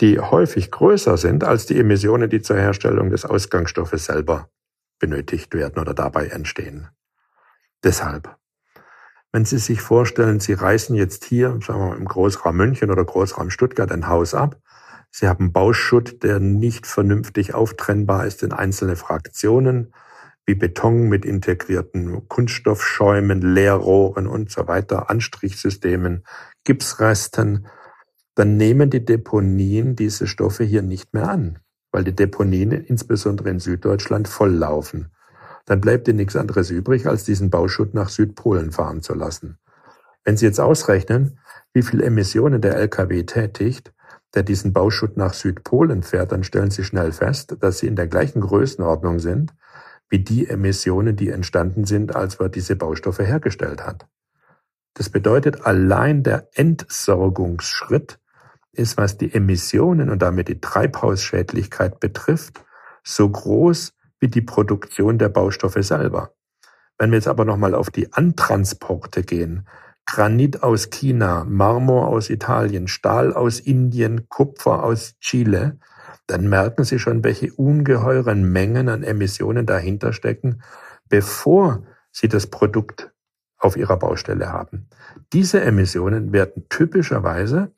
die 0.01 0.19
häufig 0.19 0.71
größer 0.71 1.17
sind 1.17 1.45
als 1.45 1.67
die 1.67 1.79
Emissionen, 1.79 2.29
die 2.29 2.43
zur 2.43 2.57
Herstellung 2.57 3.11
des 3.11 3.25
Ausgangsstoffes 3.25 4.07
selber 4.07 4.51
benötigt 4.99 5.55
werden 5.55 5.81
oder 5.81 5.95
dabei 5.95 6.27
entstehen. 6.27 6.89
Deshalb, 7.85 8.37
wenn 9.33 9.45
Sie 9.45 9.59
sich 9.59 9.81
vorstellen, 9.81 10.41
Sie 10.41 10.53
reißen 10.53 10.95
jetzt 10.95 11.25
hier, 11.25 11.59
sagen 11.67 11.81
wir 11.81 11.89
mal, 11.89 11.97
im 11.97 12.05
Großraum 12.05 12.57
München 12.57 12.91
oder 12.91 13.05
Großraum 13.05 13.51
Stuttgart 13.51 13.91
ein 13.91 14.09
Haus 14.09 14.35
ab, 14.35 14.61
Sie 15.11 15.29
haben 15.29 15.53
Bauschutt, 15.53 16.23
der 16.23 16.41
nicht 16.41 16.87
vernünftig 16.87 17.53
auftrennbar 17.53 18.27
ist 18.27 18.43
in 18.43 18.53
einzelne 18.53 18.97
Fraktionen, 18.97 19.93
wie 20.47 20.55
Beton 20.55 21.09
mit 21.09 21.25
integrierten 21.25 22.29
Kunststoffschäumen, 22.29 23.43
Leerrohren 23.43 24.27
und 24.27 24.51
so 24.51 24.67
weiter, 24.69 25.11
Anstrichsystemen, 25.11 26.25
Gipsresten, 26.65 27.67
dann 28.35 28.57
nehmen 28.57 28.89
die 28.89 29.05
Deponien 29.05 29.95
diese 29.97 30.27
Stoffe 30.27 30.65
hier 30.65 30.83
nicht 30.83 31.13
mehr 31.13 31.29
an, 31.29 31.59
weil 31.93 32.05
die 32.05 32.17
Deponien 32.17 32.73
insbesondere 32.73 33.51
in 33.51 33.61
Süddeutschland 33.61 34.29
volllaufen. 34.29 35.13
Dann 35.67 35.81
bleibt 35.81 36.07
dir 36.07 36.15
nichts 36.15 36.37
anderes 36.37 36.71
übrig, 36.71 37.07
als 37.07 37.25
diesen 37.25 37.51
Bauschutt 37.51 37.95
nach 37.95 38.09
Südpolen 38.09 38.73
fahren 38.73 39.03
zu 39.03 39.15
lassen. 39.15 39.59
Wenn 40.25 40.37
Sie 40.37 40.47
jetzt 40.47 40.61
ausrechnen, 40.61 41.39
wie 41.73 41.83
viel 41.83 42.03
Emissionen 42.03 42.61
der 42.61 42.77
Lkw 42.77 43.25
tätigt, 43.25 43.93
der 44.35 44.43
diesen 44.43 44.73
Bauschutt 44.73 45.17
nach 45.17 45.35
Südpolen 45.35 46.03
fährt, 46.03 46.33
dann 46.33 46.45
stellen 46.45 46.71
Sie 46.71 46.85
schnell 46.85 47.13
fest, 47.13 47.57
dass 47.61 47.79
sie 47.79 47.87
in 47.87 47.97
der 47.97 48.07
gleichen 48.07 48.41
Größenordnung 48.41 49.19
sind 49.19 49.53
wie 50.13 50.19
die 50.19 50.47
Emissionen, 50.47 51.17
die 51.17 51.31
entstanden 51.31 51.87
sind, 51.87 52.15
als 52.15 52.39
man 52.39 52.51
diese 52.51 52.77
Baustoffe 52.77 53.21
hergestellt 53.21 53.87
hat. 53.87 54.07
Das 54.93 55.09
bedeutet, 55.09 55.65
allein 55.65 56.23
der 56.23 56.51
Entsorgungsschritt 56.53 58.19
ist, 58.73 58.99
was 58.99 59.17
die 59.17 59.33
Emissionen 59.33 60.11
und 60.11 60.21
damit 60.21 60.49
die 60.49 60.61
Treibhausschädlichkeit 60.61 61.99
betrifft, 61.99 62.63
so 63.03 63.27
groß 63.27 63.95
wie 64.23 64.29
die 64.29 64.41
Produktion 64.41 65.19
der 65.19 65.29
Baustoffe 65.29 65.83
selber. 65.83 66.33
Wenn 66.97 67.11
wir 67.11 67.19
jetzt 67.19 67.29
aber 67.29 67.45
nochmal 67.45 67.75
auf 67.75 67.91
die 67.91 68.13
Antransporte 68.13 69.25
gehen, 69.25 69.67
Granit 70.07 70.63
aus 70.63 70.91
China, 70.91 71.45
Marmor 71.45 72.09
aus 72.09 72.31
Italien, 72.31 72.87
Stahl 72.87 73.33
aus 73.33 73.59
Indien, 73.59 74.29
Kupfer 74.29 74.85
aus 74.85 75.19
Chile, 75.21 75.79
dann 76.29 76.49
merken 76.49 76.85
Sie 76.85 77.01
schon, 77.01 77.25
welche 77.25 77.53
ungeheuren 77.53 78.51
Mengen 78.53 78.89
an 78.89 79.03
Emissionen 79.03 79.67
dahinter 79.67 80.13
stecken, 80.13 80.63
bevor 81.09 81.83
Sie 82.13 82.29
das 82.29 82.47
Produkt 82.47 83.13
auf 83.59 83.77
Ihrer 83.77 83.97
Baustelle 83.97 84.53
haben. 84.53 84.89
Diese 85.33 85.61
Emissionen 85.63 86.33
werden 86.33 86.67
typischerweise 86.69 87.73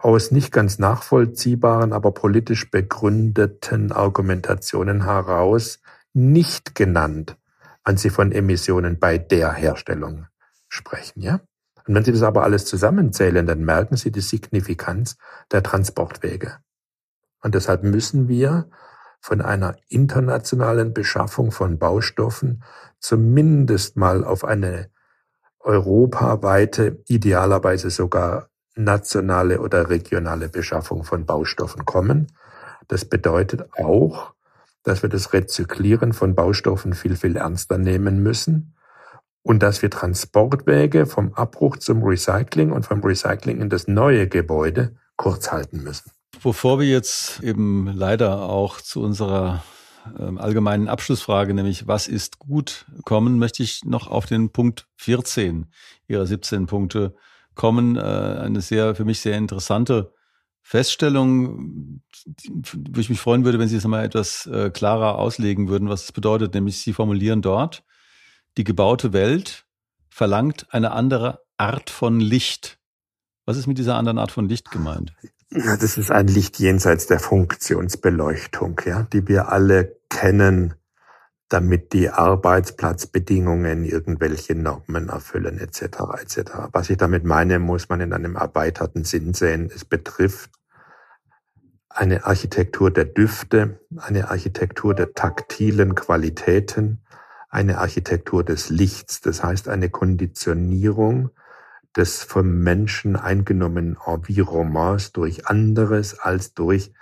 aus 0.00 0.30
nicht 0.30 0.52
ganz 0.52 0.78
nachvollziehbaren, 0.78 1.92
aber 1.92 2.12
politisch 2.12 2.70
begründeten 2.70 3.92
Argumentationen 3.92 5.04
heraus 5.04 5.80
nicht 6.12 6.74
genannt, 6.74 7.36
wenn 7.84 7.96
Sie 7.96 8.10
von 8.10 8.32
Emissionen 8.32 8.98
bei 8.98 9.18
der 9.18 9.52
Herstellung 9.52 10.26
sprechen, 10.68 11.22
ja? 11.22 11.40
Und 11.86 11.94
wenn 11.94 12.04
Sie 12.04 12.12
das 12.12 12.22
aber 12.22 12.42
alles 12.42 12.64
zusammenzählen, 12.64 13.46
dann 13.46 13.64
merken 13.64 13.96
Sie 13.96 14.10
die 14.10 14.20
Signifikanz 14.20 15.16
der 15.52 15.62
Transportwege. 15.62 16.58
Und 17.42 17.54
deshalb 17.54 17.84
müssen 17.84 18.28
wir 18.28 18.68
von 19.20 19.40
einer 19.40 19.76
internationalen 19.88 20.94
Beschaffung 20.94 21.52
von 21.52 21.78
Baustoffen 21.78 22.62
zumindest 22.98 23.96
mal 23.96 24.24
auf 24.24 24.44
eine 24.44 24.90
europaweite, 25.60 27.02
idealerweise 27.06 27.90
sogar 27.90 28.50
nationale 28.76 29.60
oder 29.60 29.88
regionale 29.88 30.48
Beschaffung 30.48 31.02
von 31.02 31.26
Baustoffen 31.26 31.84
kommen. 31.84 32.28
Das 32.88 33.04
bedeutet 33.04 33.66
auch, 33.82 34.32
dass 34.84 35.02
wir 35.02 35.08
das 35.08 35.32
Rezyklieren 35.32 36.12
von 36.12 36.34
Baustoffen 36.34 36.92
viel, 36.92 37.16
viel 37.16 37.36
ernster 37.36 37.78
nehmen 37.78 38.22
müssen 38.22 38.76
und 39.42 39.62
dass 39.62 39.82
wir 39.82 39.90
Transportwege 39.90 41.06
vom 41.06 41.32
Abbruch 41.34 41.78
zum 41.78 42.02
Recycling 42.02 42.70
und 42.70 42.86
vom 42.86 43.00
Recycling 43.02 43.60
in 43.60 43.68
das 43.68 43.88
neue 43.88 44.28
Gebäude 44.28 44.94
kurz 45.16 45.50
halten 45.50 45.82
müssen. 45.82 46.12
Bevor 46.42 46.78
wir 46.78 46.86
jetzt 46.86 47.42
eben 47.42 47.88
leider 47.88 48.42
auch 48.42 48.80
zu 48.80 49.02
unserer 49.02 49.64
ähm, 50.18 50.38
allgemeinen 50.38 50.88
Abschlussfrage, 50.88 51.54
nämlich 51.54 51.88
was 51.88 52.06
ist 52.06 52.38
gut, 52.38 52.86
kommen, 53.04 53.38
möchte 53.38 53.62
ich 53.62 53.84
noch 53.84 54.08
auf 54.08 54.26
den 54.26 54.50
Punkt 54.50 54.86
14 54.96 55.66
Ihrer 56.06 56.26
17 56.26 56.66
Punkte 56.66 57.14
kommen. 57.56 57.96
Äh, 57.96 58.00
eine 58.00 58.60
sehr, 58.60 58.94
für 58.94 59.04
mich 59.04 59.20
sehr 59.20 59.36
interessante 59.36 60.12
Feststellung, 60.62 62.02
wo 62.26 63.00
ich 63.00 63.08
mich 63.08 63.20
freuen 63.20 63.44
würde, 63.44 63.58
wenn 63.58 63.68
Sie 63.68 63.76
es 63.76 63.86
mal 63.86 64.04
etwas 64.04 64.46
äh, 64.46 64.70
klarer 64.70 65.18
auslegen 65.18 65.68
würden, 65.68 65.88
was 65.88 66.04
es 66.04 66.12
bedeutet. 66.12 66.54
Nämlich 66.54 66.78
Sie 66.78 66.92
formulieren 66.92 67.42
dort, 67.42 67.84
die 68.56 68.64
gebaute 68.64 69.12
Welt 69.12 69.64
verlangt 70.08 70.66
eine 70.70 70.92
andere 70.92 71.40
Art 71.56 71.90
von 71.90 72.20
Licht. 72.20 72.78
Was 73.44 73.56
ist 73.56 73.66
mit 73.66 73.78
dieser 73.78 73.96
anderen 73.96 74.18
Art 74.18 74.32
von 74.32 74.48
Licht 74.48 74.70
gemeint? 74.70 75.12
Ja, 75.50 75.76
das 75.76 75.98
ist 75.98 76.10
ein 76.10 76.26
Licht 76.26 76.58
jenseits 76.58 77.06
der 77.06 77.20
Funktionsbeleuchtung, 77.20 78.80
ja, 78.84 79.04
die 79.04 79.28
wir 79.28 79.50
alle 79.50 79.96
kennen, 80.10 80.74
damit 81.48 81.92
die 81.92 82.10
Arbeitsplatzbedingungen 82.10 83.84
irgendwelche 83.84 84.54
Normen 84.54 85.08
erfüllen, 85.08 85.58
etc. 85.58 85.82
etc. 86.20 86.52
Was 86.72 86.90
ich 86.90 86.96
damit 86.96 87.24
meine, 87.24 87.58
muss 87.58 87.88
man 87.88 88.00
in 88.00 88.12
einem 88.12 88.36
erweiterten 88.36 89.04
Sinn 89.04 89.32
sehen. 89.32 89.70
Es 89.72 89.84
betrifft 89.84 90.50
eine 91.88 92.26
Architektur 92.26 92.90
der 92.90 93.04
Düfte, 93.06 93.80
eine 93.96 94.30
Architektur 94.30 94.94
der 94.94 95.14
taktilen 95.14 95.94
Qualitäten, 95.94 97.00
eine 97.48 97.78
Architektur 97.78 98.44
des 98.44 98.68
Lichts, 98.68 99.20
das 99.20 99.42
heißt 99.42 99.68
eine 99.68 99.88
Konditionierung 99.88 101.30
des 101.96 102.22
vom 102.22 102.62
Menschen 102.62 103.16
eingenommenen 103.16 103.96
Environnements 104.04 105.12
durch 105.12 105.46
anderes 105.46 106.18
als 106.18 106.52
durch 106.52 106.92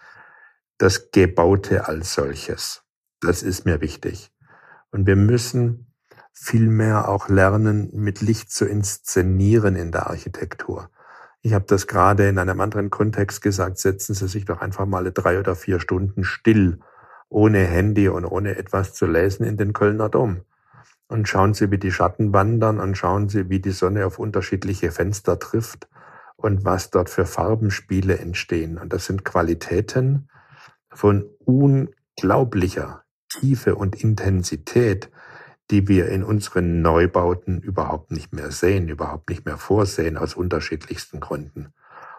das 0.78 1.10
Gebaute 1.10 1.88
als 1.88 2.14
solches. 2.14 2.82
Das 3.20 3.42
ist 3.42 3.64
mir 3.64 3.80
wichtig. 3.80 4.30
Und 4.94 5.08
wir 5.08 5.16
müssen 5.16 5.92
vielmehr 6.32 7.08
auch 7.08 7.28
lernen, 7.28 7.90
mit 7.94 8.20
Licht 8.20 8.52
zu 8.52 8.64
inszenieren 8.64 9.74
in 9.74 9.90
der 9.90 10.06
Architektur. 10.06 10.88
Ich 11.42 11.52
habe 11.52 11.64
das 11.66 11.88
gerade 11.88 12.28
in 12.28 12.38
einem 12.38 12.60
anderen 12.60 12.90
Kontext 12.90 13.42
gesagt, 13.42 13.78
setzen 13.78 14.14
Sie 14.14 14.28
sich 14.28 14.44
doch 14.44 14.60
einfach 14.60 14.86
mal 14.86 15.10
drei 15.10 15.40
oder 15.40 15.56
vier 15.56 15.80
Stunden 15.80 16.22
still, 16.22 16.78
ohne 17.28 17.58
Handy 17.58 18.08
und 18.08 18.24
ohne 18.24 18.56
etwas 18.56 18.94
zu 18.94 19.06
lesen 19.06 19.42
in 19.42 19.56
den 19.56 19.72
Kölner 19.72 20.08
Dom 20.08 20.42
und 21.08 21.28
schauen 21.28 21.54
Sie, 21.54 21.72
wie 21.72 21.78
die 21.78 21.90
Schatten 21.90 22.32
wandern 22.32 22.78
und 22.78 22.96
schauen 22.96 23.28
Sie, 23.28 23.50
wie 23.50 23.58
die 23.58 23.72
Sonne 23.72 24.06
auf 24.06 24.20
unterschiedliche 24.20 24.92
Fenster 24.92 25.40
trifft 25.40 25.88
und 26.36 26.64
was 26.64 26.90
dort 26.90 27.10
für 27.10 27.26
Farbenspiele 27.26 28.18
entstehen. 28.18 28.78
Und 28.78 28.92
das 28.92 29.06
sind 29.06 29.24
Qualitäten 29.24 30.28
von 30.88 31.24
unglaublicher 31.44 33.03
Tiefe 33.40 33.74
und 33.74 34.02
Intensität, 34.02 35.10
die 35.70 35.88
wir 35.88 36.08
in 36.08 36.22
unseren 36.22 36.82
Neubauten 36.82 37.60
überhaupt 37.60 38.10
nicht 38.10 38.32
mehr 38.32 38.50
sehen, 38.50 38.88
überhaupt 38.88 39.30
nicht 39.30 39.46
mehr 39.46 39.56
vorsehen, 39.58 40.16
aus 40.16 40.34
unterschiedlichsten 40.34 41.20
Gründen. 41.20 41.72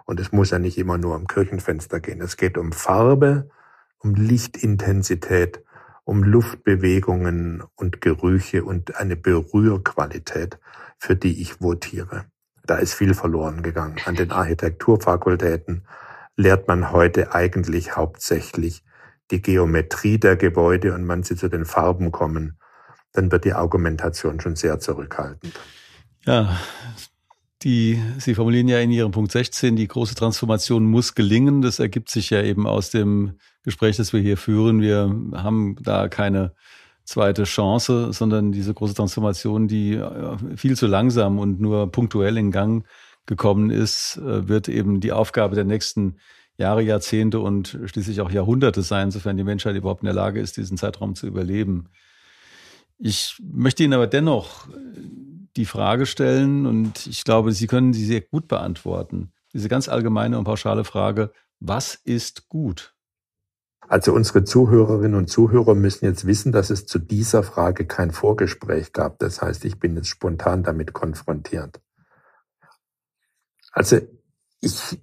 Und 0.06 0.19
es 0.19 0.32
muss 0.32 0.51
ja 0.51 0.60
nicht 0.60 0.78
immer 0.78 0.97
nur 0.97 1.15
um 1.15 1.28
Kirchenfenster 1.28 1.99
gehen. 1.99 2.21
Es 2.21 2.38
geht 2.38 2.58
um 2.58 2.71
Farbe, 2.71 3.49
um 3.99 4.15
Lichtintensität, 4.15 5.63
um 6.04 6.23
Luftbewegungen 6.23 7.63
und 7.75 8.01
Gerüche 8.01 8.63
und 8.63 8.95
eine 8.97 9.15
Berührqualität, 9.15 10.60
für 10.97 11.15
die 11.15 11.41
ich 11.41 11.62
votiere. 11.62 12.25
Da 12.65 12.78
ist 12.78 12.93
viel 12.93 13.13
verloren 13.13 13.63
gegangen. 13.63 13.97
An 14.06 14.15
den 14.15 14.32
Architekturfakultäten 14.32 15.88
lehrt 16.36 16.67
man 16.67 16.91
heute 16.91 17.34
eigentlich 17.34 17.95
hauptsächlich 17.95 18.84
die 19.31 19.41
Geometrie 19.41 20.19
der 20.19 20.35
Gebäude 20.35 20.93
und 20.93 21.07
wenn 21.07 21.23
sie 21.23 21.35
zu 21.35 21.49
den 21.49 21.65
Farben 21.65 22.11
kommen, 22.11 22.59
dann 23.13 23.31
wird 23.31 23.45
die 23.45 23.53
Argumentation 23.53 24.39
schon 24.39 24.55
sehr 24.55 24.79
zurückhaltend. 24.79 25.53
Ja, 26.25 26.57
die, 27.63 27.99
Sie 28.19 28.35
formulieren 28.35 28.67
ja 28.67 28.79
in 28.79 28.91
Ihrem 28.91 29.11
Punkt 29.11 29.31
16, 29.31 29.75
die 29.75 29.88
große 29.88 30.15
Transformation 30.15 30.85
muss 30.85 31.15
gelingen. 31.15 31.61
Das 31.61 31.79
ergibt 31.79 32.09
sich 32.09 32.29
ja 32.29 32.43
eben 32.43 32.67
aus 32.67 32.91
dem 32.91 33.39
Gespräch, 33.63 33.97
das 33.97 34.13
wir 34.13 34.19
hier 34.19 34.38
führen. 34.38 34.81
Wir 34.81 35.13
haben 35.33 35.75
da 35.81 36.07
keine 36.07 36.53
zweite 37.05 37.43
Chance, 37.43 38.13
sondern 38.13 38.51
diese 38.51 38.73
große 38.73 38.93
Transformation, 38.93 39.67
die 39.67 39.93
äh, 39.93 40.38
viel 40.55 40.75
zu 40.75 40.88
langsam 40.88 41.39
und 41.39 41.59
nur 41.59 41.91
punktuell 41.91 42.38
in 42.38 42.51
Gang 42.51 42.85
gekommen 43.25 43.69
ist, 43.69 44.17
äh, 44.17 44.47
wird 44.47 44.67
eben 44.67 44.99
die 44.99 45.11
Aufgabe 45.11 45.55
der 45.55 45.65
nächsten 45.65 46.17
Jahre, 46.58 46.82
Jahrzehnte 46.82 47.39
und 47.39 47.78
schließlich 47.86 48.22
auch 48.22 48.32
Jahrhunderte 48.32 48.82
sein, 48.82 49.12
sofern 49.12 49.38
die 49.38 49.44
Menschheit 49.44 49.76
überhaupt 49.76 50.02
in 50.02 50.08
der 50.08 50.15
Lage 50.15 50.39
ist, 50.39 50.58
diesen 50.58 50.78
Zeitraum 50.78 51.15
zu 51.15 51.28
überleben. 51.28 51.89
Ich 52.98 53.41
möchte 53.44 53.84
Ihnen 53.84 53.94
aber 53.94 54.08
dennoch 54.08 54.68
die 55.58 55.65
Frage 55.65 56.06
stellen 56.06 56.65
und 56.65 57.08
ich 57.08 57.24
glaube, 57.24 57.52
Sie 57.52 57.68
können 57.68 57.94
sie 57.94 58.06
sehr 58.06 58.22
gut 58.22 58.48
beantworten. 58.48 59.32
Diese 59.54 59.70
ganz 59.70 59.89
allgemeine 59.89 60.38
und 60.38 60.46
pauschale 60.46 60.84
Frage, 60.84 61.32
was 61.60 61.96
ist 61.96 62.48
gut? 62.50 62.94
Also 63.88 64.13
unsere 64.13 64.44
Zuhörerinnen 64.44 65.15
und 65.15 65.30
Zuhörer 65.30 65.76
müssen 65.76 66.06
jetzt 66.06 66.26
wissen, 66.26 66.52
dass 66.52 66.70
es 66.70 66.86
zu 66.88 67.00
dieser 67.00 67.44
Frage 67.44 67.86
kein 67.86 68.12
Vorgespräch 68.12 68.94
gab. 68.94 69.20
Das 69.20 69.41
heißt, 69.41 69.63
ich 69.65 69.80
bin 69.80 69.96
jetzt 69.96 70.08
spontan 70.08 70.63
damit 70.63 70.94
konfrontiert. 70.94 71.80
Also 73.72 74.00
ich 74.62 75.00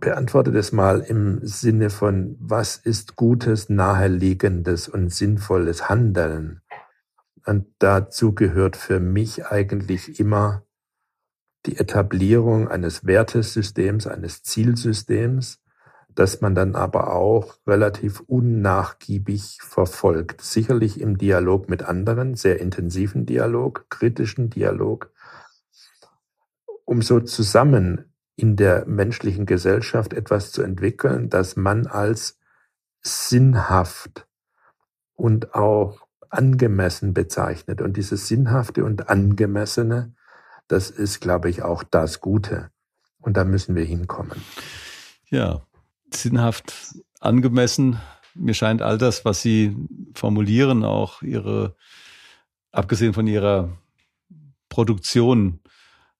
beantworte 0.00 0.50
das 0.50 0.72
mal 0.72 1.00
im 1.00 1.40
Sinne 1.46 1.90
von, 1.90 2.36
was 2.40 2.76
ist 2.76 3.16
gutes, 3.16 3.68
naheliegendes 3.68 4.88
und 4.88 5.12
sinnvolles 5.12 5.88
Handeln? 5.88 6.62
Und 7.46 7.66
dazu 7.78 8.34
gehört 8.34 8.76
für 8.76 9.00
mich 9.00 9.46
eigentlich 9.46 10.18
immer 10.18 10.64
die 11.66 11.78
Etablierung 11.78 12.68
eines 12.68 13.04
Wertesystems, 13.04 14.06
eines 14.06 14.42
Zielsystems, 14.42 15.60
das 16.14 16.40
man 16.40 16.54
dann 16.54 16.74
aber 16.74 17.12
auch 17.12 17.56
relativ 17.66 18.20
unnachgiebig 18.20 19.58
verfolgt. 19.60 20.40
Sicherlich 20.40 21.00
im 21.00 21.18
Dialog 21.18 21.68
mit 21.68 21.82
anderen, 21.82 22.34
sehr 22.34 22.60
intensiven 22.60 23.26
Dialog, 23.26 23.86
kritischen 23.90 24.50
Dialog, 24.50 25.12
um 26.84 27.02
so 27.02 27.20
zusammen 27.20 28.09
in 28.40 28.56
der 28.56 28.86
menschlichen 28.86 29.44
Gesellschaft 29.44 30.14
etwas 30.14 30.50
zu 30.50 30.62
entwickeln, 30.62 31.28
das 31.28 31.56
man 31.56 31.86
als 31.86 32.38
sinnhaft 33.02 34.26
und 35.14 35.54
auch 35.54 36.06
angemessen 36.30 37.12
bezeichnet. 37.12 37.82
Und 37.82 37.98
dieses 37.98 38.28
Sinnhafte 38.28 38.84
und 38.84 39.10
Angemessene, 39.10 40.14
das 40.68 40.90
ist, 40.90 41.20
glaube 41.20 41.50
ich, 41.50 41.62
auch 41.62 41.82
das 41.82 42.20
Gute. 42.20 42.70
Und 43.18 43.36
da 43.36 43.44
müssen 43.44 43.74
wir 43.74 43.84
hinkommen. 43.84 44.40
Ja, 45.28 45.60
sinnhaft 46.10 46.72
angemessen. 47.20 48.00
Mir 48.34 48.54
scheint 48.54 48.80
all 48.80 48.96
das, 48.96 49.26
was 49.26 49.42
Sie 49.42 49.76
formulieren, 50.14 50.82
auch 50.84 51.20
Ihre, 51.20 51.76
abgesehen 52.72 53.12
von 53.12 53.26
Ihrer 53.26 53.76
Produktion 54.70 55.59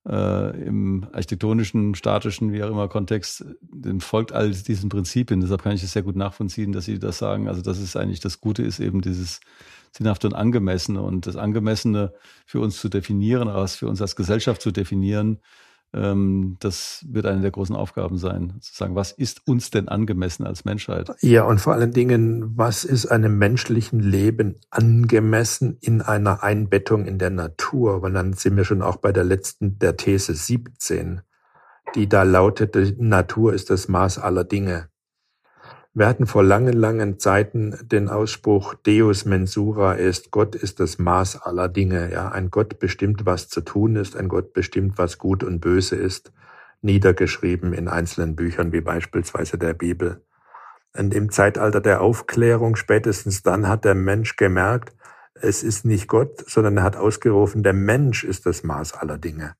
äh, 0.08 0.64
im 0.64 1.06
architektonischen, 1.12 1.94
statischen, 1.94 2.52
wie 2.52 2.62
auch 2.62 2.70
immer 2.70 2.88
Kontext, 2.88 3.44
dem 3.60 4.00
folgt 4.00 4.32
all 4.32 4.50
diesen 4.50 4.88
Prinzipien. 4.88 5.40
Deshalb 5.40 5.62
kann 5.62 5.72
ich 5.72 5.82
es 5.82 5.92
sehr 5.92 6.02
gut 6.02 6.16
nachvollziehen, 6.16 6.72
dass 6.72 6.86
Sie 6.86 6.98
das 6.98 7.18
sagen. 7.18 7.48
Also 7.48 7.62
das 7.62 7.78
ist 7.78 7.96
eigentlich 7.96 8.20
das 8.20 8.40
Gute, 8.40 8.62
ist 8.62 8.80
eben 8.80 9.00
dieses 9.00 9.40
Sinnhafte 9.92 10.28
und 10.28 10.34
Angemessene 10.34 11.02
und 11.02 11.26
das 11.26 11.36
Angemessene 11.36 12.12
für 12.46 12.60
uns 12.60 12.80
zu 12.80 12.88
definieren, 12.88 13.48
was 13.48 13.76
für 13.76 13.88
uns 13.88 14.00
als 14.00 14.16
Gesellschaft 14.16 14.62
zu 14.62 14.70
definieren, 14.70 15.40
das 15.92 17.04
wird 17.08 17.26
eine 17.26 17.40
der 17.40 17.50
großen 17.50 17.74
Aufgaben 17.74 18.16
sein, 18.16 18.54
zu 18.60 18.74
sagen, 18.74 18.94
was 18.94 19.10
ist 19.10 19.46
uns 19.48 19.70
denn 19.70 19.88
angemessen 19.88 20.46
als 20.46 20.64
Menschheit? 20.64 21.10
Ja, 21.20 21.42
und 21.42 21.60
vor 21.60 21.72
allen 21.72 21.90
Dingen, 21.90 22.56
was 22.56 22.84
ist 22.84 23.06
einem 23.06 23.38
menschlichen 23.38 23.98
Leben 23.98 24.60
angemessen 24.70 25.78
in 25.80 26.00
einer 26.00 26.44
Einbettung 26.44 27.06
in 27.06 27.18
der 27.18 27.30
Natur? 27.30 28.02
Weil 28.02 28.12
dann 28.12 28.34
sind 28.34 28.56
wir 28.56 28.64
schon 28.64 28.82
auch 28.82 28.96
bei 28.96 29.10
der 29.10 29.24
letzten, 29.24 29.80
der 29.80 29.96
These 29.96 30.32
17, 30.32 31.22
die 31.96 32.08
da 32.08 32.22
lautete, 32.22 32.94
Natur 32.98 33.52
ist 33.52 33.70
das 33.70 33.88
Maß 33.88 34.18
aller 34.18 34.44
Dinge. 34.44 34.89
Wir 35.92 36.06
hatten 36.06 36.28
vor 36.28 36.44
langen, 36.44 36.74
langen 36.74 37.18
Zeiten 37.18 37.76
den 37.82 38.08
Ausspruch 38.08 38.74
Deus 38.74 39.24
mensura 39.24 39.96
est, 39.96 40.30
Gott 40.30 40.54
ist 40.54 40.78
das 40.78 41.00
Maß 41.00 41.42
aller 41.42 41.68
Dinge. 41.68 42.12
Ja, 42.12 42.28
ein 42.28 42.52
Gott 42.52 42.78
bestimmt, 42.78 43.26
was 43.26 43.48
zu 43.48 43.60
tun 43.60 43.96
ist, 43.96 44.16
ein 44.16 44.28
Gott 44.28 44.52
bestimmt, 44.52 44.98
was 44.98 45.18
gut 45.18 45.42
und 45.42 45.58
böse 45.58 45.96
ist, 45.96 46.32
niedergeschrieben 46.80 47.72
in 47.72 47.88
einzelnen 47.88 48.36
Büchern 48.36 48.70
wie 48.70 48.80
beispielsweise 48.80 49.58
der 49.58 49.74
Bibel. 49.74 50.24
Und 50.96 51.12
im 51.12 51.30
Zeitalter 51.32 51.80
der 51.80 52.02
Aufklärung, 52.02 52.76
spätestens 52.76 53.42
dann 53.42 53.66
hat 53.66 53.84
der 53.84 53.96
Mensch 53.96 54.36
gemerkt, 54.36 54.94
es 55.34 55.64
ist 55.64 55.84
nicht 55.84 56.06
Gott, 56.06 56.48
sondern 56.48 56.76
er 56.76 56.84
hat 56.84 56.96
ausgerufen, 56.96 57.64
der 57.64 57.72
Mensch 57.72 58.22
ist 58.22 58.46
das 58.46 58.62
Maß 58.62 58.94
aller 58.94 59.18
Dinge. 59.18 59.56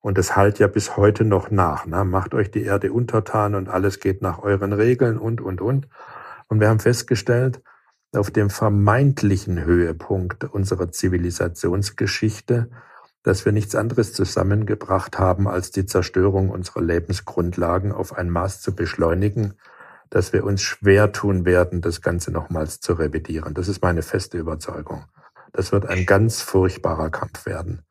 Und 0.00 0.16
es 0.18 0.34
halt 0.34 0.58
ja 0.58 0.66
bis 0.66 0.96
heute 0.96 1.24
noch 1.24 1.50
nach. 1.50 1.86
Ne? 1.86 2.04
Macht 2.04 2.34
euch 2.34 2.50
die 2.50 2.62
Erde 2.62 2.92
untertan 2.92 3.54
und 3.54 3.68
alles 3.68 4.00
geht 4.00 4.22
nach 4.22 4.42
euren 4.42 4.72
Regeln 4.72 5.18
und, 5.18 5.40
und, 5.40 5.60
und. 5.60 5.88
Und 6.48 6.60
wir 6.60 6.68
haben 6.68 6.80
festgestellt, 6.80 7.62
auf 8.12 8.30
dem 8.30 8.50
vermeintlichen 8.50 9.62
Höhepunkt 9.64 10.44
unserer 10.44 10.90
Zivilisationsgeschichte, 10.90 12.70
dass 13.22 13.44
wir 13.44 13.52
nichts 13.52 13.74
anderes 13.74 14.12
zusammengebracht 14.12 15.18
haben, 15.18 15.46
als 15.46 15.70
die 15.70 15.86
Zerstörung 15.86 16.50
unserer 16.50 16.80
Lebensgrundlagen 16.80 17.92
auf 17.92 18.16
ein 18.16 18.30
Maß 18.30 18.62
zu 18.62 18.74
beschleunigen, 18.74 19.54
dass 20.08 20.32
wir 20.32 20.44
uns 20.44 20.62
schwer 20.62 21.12
tun 21.12 21.44
werden, 21.44 21.82
das 21.82 22.00
Ganze 22.00 22.32
nochmals 22.32 22.80
zu 22.80 22.94
revidieren. 22.94 23.54
Das 23.54 23.68
ist 23.68 23.82
meine 23.82 24.02
feste 24.02 24.38
Überzeugung. 24.38 25.04
Das 25.52 25.70
wird 25.70 25.86
ein 25.86 26.06
ganz 26.06 26.40
furchtbarer 26.40 27.10
Kampf 27.10 27.46
werden. 27.46 27.82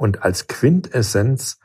Und 0.00 0.22
als 0.22 0.46
Quintessenz 0.46 1.60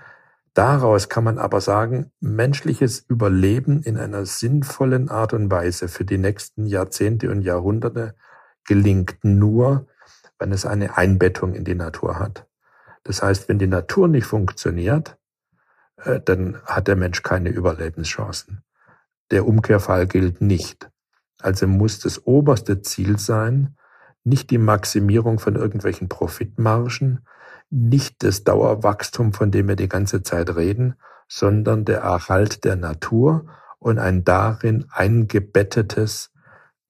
daraus 0.54 1.08
kann 1.08 1.24
man 1.24 1.38
aber 1.38 1.62
sagen, 1.62 2.12
menschliches 2.20 3.00
Überleben 3.00 3.82
in 3.82 3.96
einer 3.98 4.26
sinnvollen 4.26 5.08
Art 5.08 5.32
und 5.32 5.50
Weise 5.50 5.88
für 5.88 6.04
die 6.04 6.18
nächsten 6.18 6.66
Jahrzehnte 6.66 7.32
und 7.32 7.44
Jahrhunderte 7.44 8.14
gelingt 8.66 9.24
nur, 9.24 9.88
wenn 10.38 10.52
es 10.52 10.66
eine 10.66 10.98
Einbettung 10.98 11.54
in 11.54 11.64
die 11.64 11.76
Natur 11.76 12.20
hat. 12.20 12.46
Das 13.06 13.24
heißt, 13.24 13.48
wenn 13.48 13.58
die 13.58 13.68
Natur 13.68 14.10
nicht 14.10 14.26
funktioniert, 14.26 15.18
äh, 16.04 16.20
dann 16.20 16.62
hat 16.66 16.90
der 16.90 16.98
Mensch 16.98 17.24
keine 17.24 17.52
Überlebenschancen. 17.52 18.66
Der 19.32 19.48
Umkehrfall 19.48 20.08
gilt 20.08 20.42
nicht. 20.42 20.92
Also 21.40 21.68
muss 21.68 22.00
das 22.00 22.28
oberste 22.28 22.82
Ziel 22.82 23.18
sein, 23.18 23.78
nicht 24.26 24.50
die 24.50 24.58
Maximierung 24.58 25.40
von 25.40 25.56
irgendwelchen 25.56 26.10
Profitmargen, 26.10 27.26
nicht 27.70 28.24
das 28.24 28.44
Dauerwachstum, 28.44 29.34
von 29.34 29.52
dem 29.52 29.68
wir 29.68 29.76
die 29.76 29.90
ganze 29.90 30.24
Zeit 30.24 30.56
reden, 30.56 30.96
sondern 31.28 31.86
der 31.86 32.00
Erhalt 32.00 32.64
der 32.64 32.76
Natur 32.76 33.48
und 33.80 34.00
ein 34.00 34.24
darin 34.24 34.86
eingebettetes, 34.92 36.32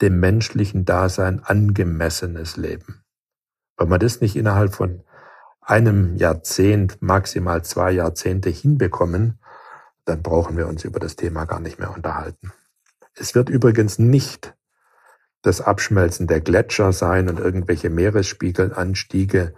dem 0.02 0.20
menschlichen 0.20 0.86
Dasein 0.86 1.42
angemessenes 1.44 2.58
Leben. 2.58 3.04
Wenn 3.78 3.90
wir 3.90 4.00
das 4.00 4.22
nicht 4.22 4.36
innerhalb 4.36 4.76
von 4.76 5.04
einem 5.62 6.16
Jahrzehnt, 6.16 7.02
maximal 7.02 7.64
zwei 7.64 7.92
Jahrzehnte 7.92 8.50
hinbekommen, 8.50 9.40
dann 10.06 10.22
brauchen 10.22 10.58
wir 10.58 10.68
uns 10.68 10.84
über 10.84 11.00
das 11.00 11.16
Thema 11.16 11.46
gar 11.46 11.60
nicht 11.60 11.80
mehr 11.80 11.92
unterhalten. 11.92 12.54
Es 13.16 13.34
wird 13.34 13.50
übrigens 13.50 13.98
nicht 13.98 14.56
das 15.42 15.62
Abschmelzen 15.62 16.28
der 16.28 16.42
Gletscher 16.42 16.92
sein 16.92 17.30
und 17.30 17.40
irgendwelche 17.40 17.90
Meeresspiegelanstiege, 17.90 19.54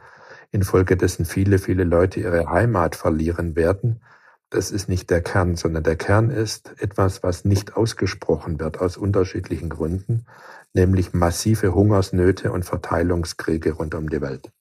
infolgedessen 0.51 1.25
viele, 1.25 1.59
viele 1.59 1.83
Leute 1.83 2.19
ihre 2.19 2.49
Heimat 2.49 2.95
verlieren 2.95 3.55
werden. 3.55 4.01
Das 4.49 4.71
ist 4.71 4.87
nicht 4.87 5.09
der 5.09 5.21
Kern, 5.21 5.55
sondern 5.55 5.83
der 5.83 5.97
Kern 5.97 6.29
ist 6.29 6.73
etwas, 6.81 7.21
was 7.21 7.43
nicht 7.43 7.75
ausgesprochen 7.75 8.59
wird 8.59 8.79
aus 8.79 8.95
unterschiedlichen 8.95 9.69
Gründen, 9.69 10.25
nämlich 10.73 11.13
massive 11.13 11.73
Hungersnöte 11.73 12.51
und 12.51 12.63
Verteilungskriege 12.63 13.73
rund 13.73 13.93
um 13.93 14.09
die 14.09 14.21
Welt. 14.21 14.51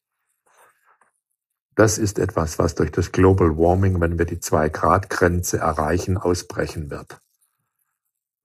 Das 1.77 1.99
ist 1.99 2.19
etwas, 2.19 2.59
was 2.59 2.75
durch 2.75 2.91
das 2.91 3.13
Global 3.13 3.59
Warming, 3.59 4.01
wenn 4.01 4.19
wir 4.19 4.25
die 4.25 4.41
Zwei-Grad-Grenze 4.41 5.59
erreichen, 5.59 6.17
ausbrechen 6.17 6.91
wird. 6.91 7.21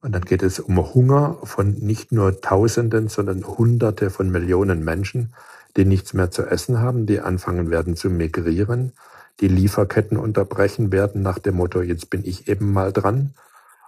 Und 0.01 0.13
dann 0.13 0.25
geht 0.25 0.43
es 0.43 0.59
um 0.59 0.93
Hunger 0.93 1.37
von 1.43 1.73
nicht 1.73 2.11
nur 2.11 2.41
Tausenden, 2.41 3.07
sondern 3.07 3.45
Hunderte 3.45 4.09
von 4.09 4.29
Millionen 4.29 4.83
Menschen, 4.83 5.33
die 5.77 5.85
nichts 5.85 6.13
mehr 6.13 6.31
zu 6.31 6.45
essen 6.45 6.79
haben, 6.79 7.05
die 7.05 7.19
anfangen 7.19 7.69
werden 7.69 7.95
zu 7.95 8.09
migrieren, 8.09 8.93
die 9.39 9.47
Lieferketten 9.47 10.17
unterbrechen 10.17 10.91
werden 10.91 11.21
nach 11.21 11.39
dem 11.39 11.55
Motto, 11.55 11.81
jetzt 11.81 12.09
bin 12.09 12.23
ich 12.25 12.47
eben 12.47 12.71
mal 12.71 12.91
dran. 12.93 13.33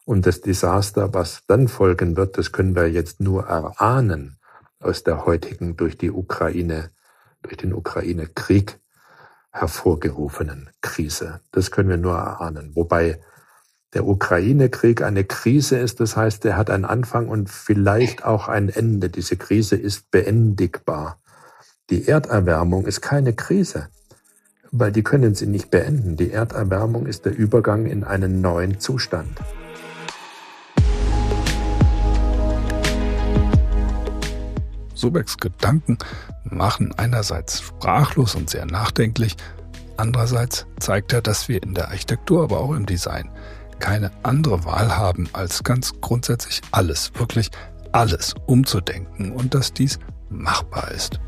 Und 0.06 0.26
das 0.26 0.41
Desaster, 0.41 1.13
was 1.13 1.43
dann 1.48 1.67
folgen 1.67 2.17
wird, 2.17 2.38
das 2.38 2.52
können 2.52 2.76
wir 2.76 2.89
jetzt 2.89 3.22
nur 3.22 3.46
erahnen 3.46 4.38
aus 4.80 5.04
der 5.04 5.26
heutigen 5.26 5.78
durch 5.78 5.98
die 5.98 6.12
Ukraine, 6.12 6.89
durch 7.41 7.58
den 7.58 7.74
Ukraine-Krieg 7.74 8.80
hervorgerufenen 9.52 10.69
Krise. 10.82 11.39
Das 11.52 11.72
können 11.72 11.89
wir 11.89 11.98
nur 11.98 12.15
erahnen. 12.15 12.72
Wobei 12.76 13.22
der 13.93 14.08
Ukraine-Krieg 14.08 15.04
eine 15.04 15.24
Krise 15.24 15.78
ist, 15.78 16.00
das 16.00 16.17
heißt, 16.17 16.43
er 16.46 16.58
hat 16.58 16.72
einen 16.72 16.86
Anfang 16.86 17.30
und 17.30 17.50
vielleicht 17.50 18.26
auch 18.26 18.48
ein 18.48 18.69
Ende. 18.69 19.10
Diese 19.10 19.38
Krise 19.38 19.76
ist 19.76 20.10
beendigbar. 20.10 21.19
Die 21.93 22.08
Erderwärmung 22.08 22.88
ist 22.88 23.01
keine 23.01 23.34
Krise, 23.34 23.88
weil 24.71 24.91
die 24.91 25.03
können 25.03 25.36
sie 25.36 25.45
nicht 25.45 25.69
beenden. 25.69 26.17
Die 26.17 26.32
Erderwärmung 26.32 27.06
ist 27.06 27.23
der 27.25 27.38
Übergang 27.38 27.86
in 27.86 28.03
einen 28.03 28.41
neuen 28.41 28.79
Zustand. 28.79 29.39
Subecks 34.95 35.38
Gedanken 35.38 35.99
machen 36.45 36.95
einerseits 36.97 37.62
sprachlos 37.62 38.34
und 38.34 38.49
sehr 38.49 38.65
nachdenklich, 38.65 39.38
andererseits 39.95 40.65
zeigt 40.79 41.13
er, 41.13 41.21
dass 41.21 41.47
wir 41.47 41.62
in 41.62 41.75
der 41.75 41.89
Architektur, 41.89 42.41
aber 42.41 42.60
auch 42.62 42.73
im 42.73 42.88
Design 42.88 43.29
keine 43.77 44.10
andere 44.23 44.65
Wahl 44.65 44.97
haben, 44.97 45.29
als 45.34 45.63
ganz 45.63 45.93
grundsätzlich 46.01 46.63
alles, 46.71 47.12
wirklich 47.13 47.51
alles 47.91 48.34
umzudenken 48.47 49.32
und 49.32 49.53
dass 49.53 49.73
dies 49.73 49.99
machbar 50.32 50.89
ist. 50.89 51.19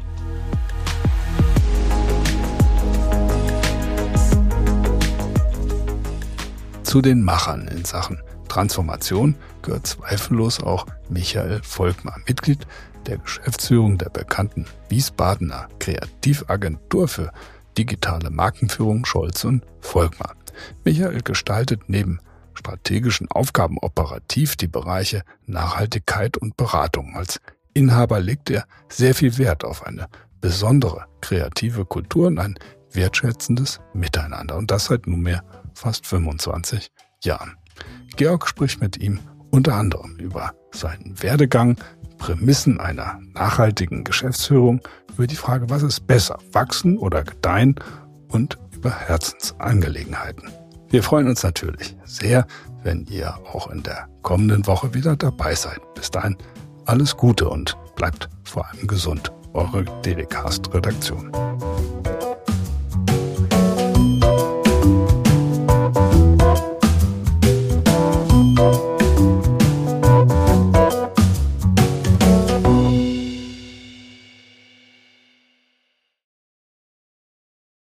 Zu 6.86 7.02
den 7.02 7.24
Machern 7.24 7.68
in 7.68 7.84
Sachen 7.84 8.22
Transformation 8.48 9.36
gehört 9.64 9.88
zweifellos 9.88 10.62
auch 10.62 10.86
Michael 11.10 11.62
Volkmar, 11.64 12.20
Mitglied 12.28 12.68
der 13.08 13.18
Geschäftsführung 13.18 13.98
der 13.98 14.10
bekannten 14.10 14.68
Wiesbadener 14.88 15.68
Kreativagentur 15.80 17.08
für 17.08 17.32
digitale 17.76 18.30
Markenführung 18.30 19.04
Scholz 19.04 19.44
und 19.46 19.66
Volkmar. 19.82 20.36
Michael 20.84 21.22
gestaltet 21.22 21.82
neben 21.88 22.20
strategischen 22.54 23.30
Aufgaben 23.32 23.80
operativ 23.80 24.56
die 24.56 24.68
Bereiche 24.68 25.24
Nachhaltigkeit 25.48 26.38
und 26.38 26.56
Beratung. 26.56 27.16
Als 27.16 27.42
Inhaber 27.74 28.20
legt 28.20 28.52
er 28.52 28.66
sehr 28.90 29.16
viel 29.16 29.40
Wert 29.40 29.66
auf 29.66 29.86
eine 29.86 30.08
besondere 30.40 31.08
kreative 31.20 31.84
Kultur 31.84 32.28
und 32.28 32.38
ein 32.38 32.60
wertschätzendes 32.96 33.80
Miteinander. 33.94 34.58
Und 34.58 34.72
das 34.72 34.86
seit 34.86 35.08
nunmehr 35.08 35.44
fast 35.74 36.06
25 36.06 36.92
Jahren. 37.24 37.56
Georg 38.16 38.48
spricht 38.48 38.82
mit 38.82 38.98
ihm 38.98 39.20
unter 39.52 39.76
anderem 39.76 40.16
über 40.18 40.54
seinen 40.72 41.22
Werdegang, 41.22 41.78
Prämissen 42.18 42.80
einer 42.80 43.20
nachhaltigen 43.34 44.04
Geschäftsführung, 44.04 44.82
über 45.14 45.28
die 45.28 45.36
Frage, 45.36 45.70
was 45.70 45.84
ist 45.84 46.08
besser, 46.08 46.38
wachsen 46.52 46.98
oder 46.98 47.24
gedeihen 47.24 47.76
und 48.30 48.58
über 48.74 48.92
Herzensangelegenheiten. 48.92 50.50
Wir 50.90 51.04
freuen 51.04 51.28
uns 51.28 51.44
natürlich 51.44 51.96
sehr, 52.06 52.46
wenn 52.84 53.06
ihr 53.08 53.36
auch 53.52 53.70
in 53.70 53.84
der 53.84 54.08
kommenden 54.22 54.66
Woche 54.68 54.94
wieder 54.94 55.16
dabei 55.16 55.56
seid. 55.56 55.80
Bis 55.96 56.12
dahin 56.12 56.38
alles 56.86 57.18
Gute 57.18 57.50
und 57.50 57.76
bleibt 57.96 58.30
vor 58.44 58.68
allem 58.68 58.88
gesund. 58.88 59.32
Eure 59.54 59.86
Delecast 60.04 60.74
Redaktion. 60.74 61.32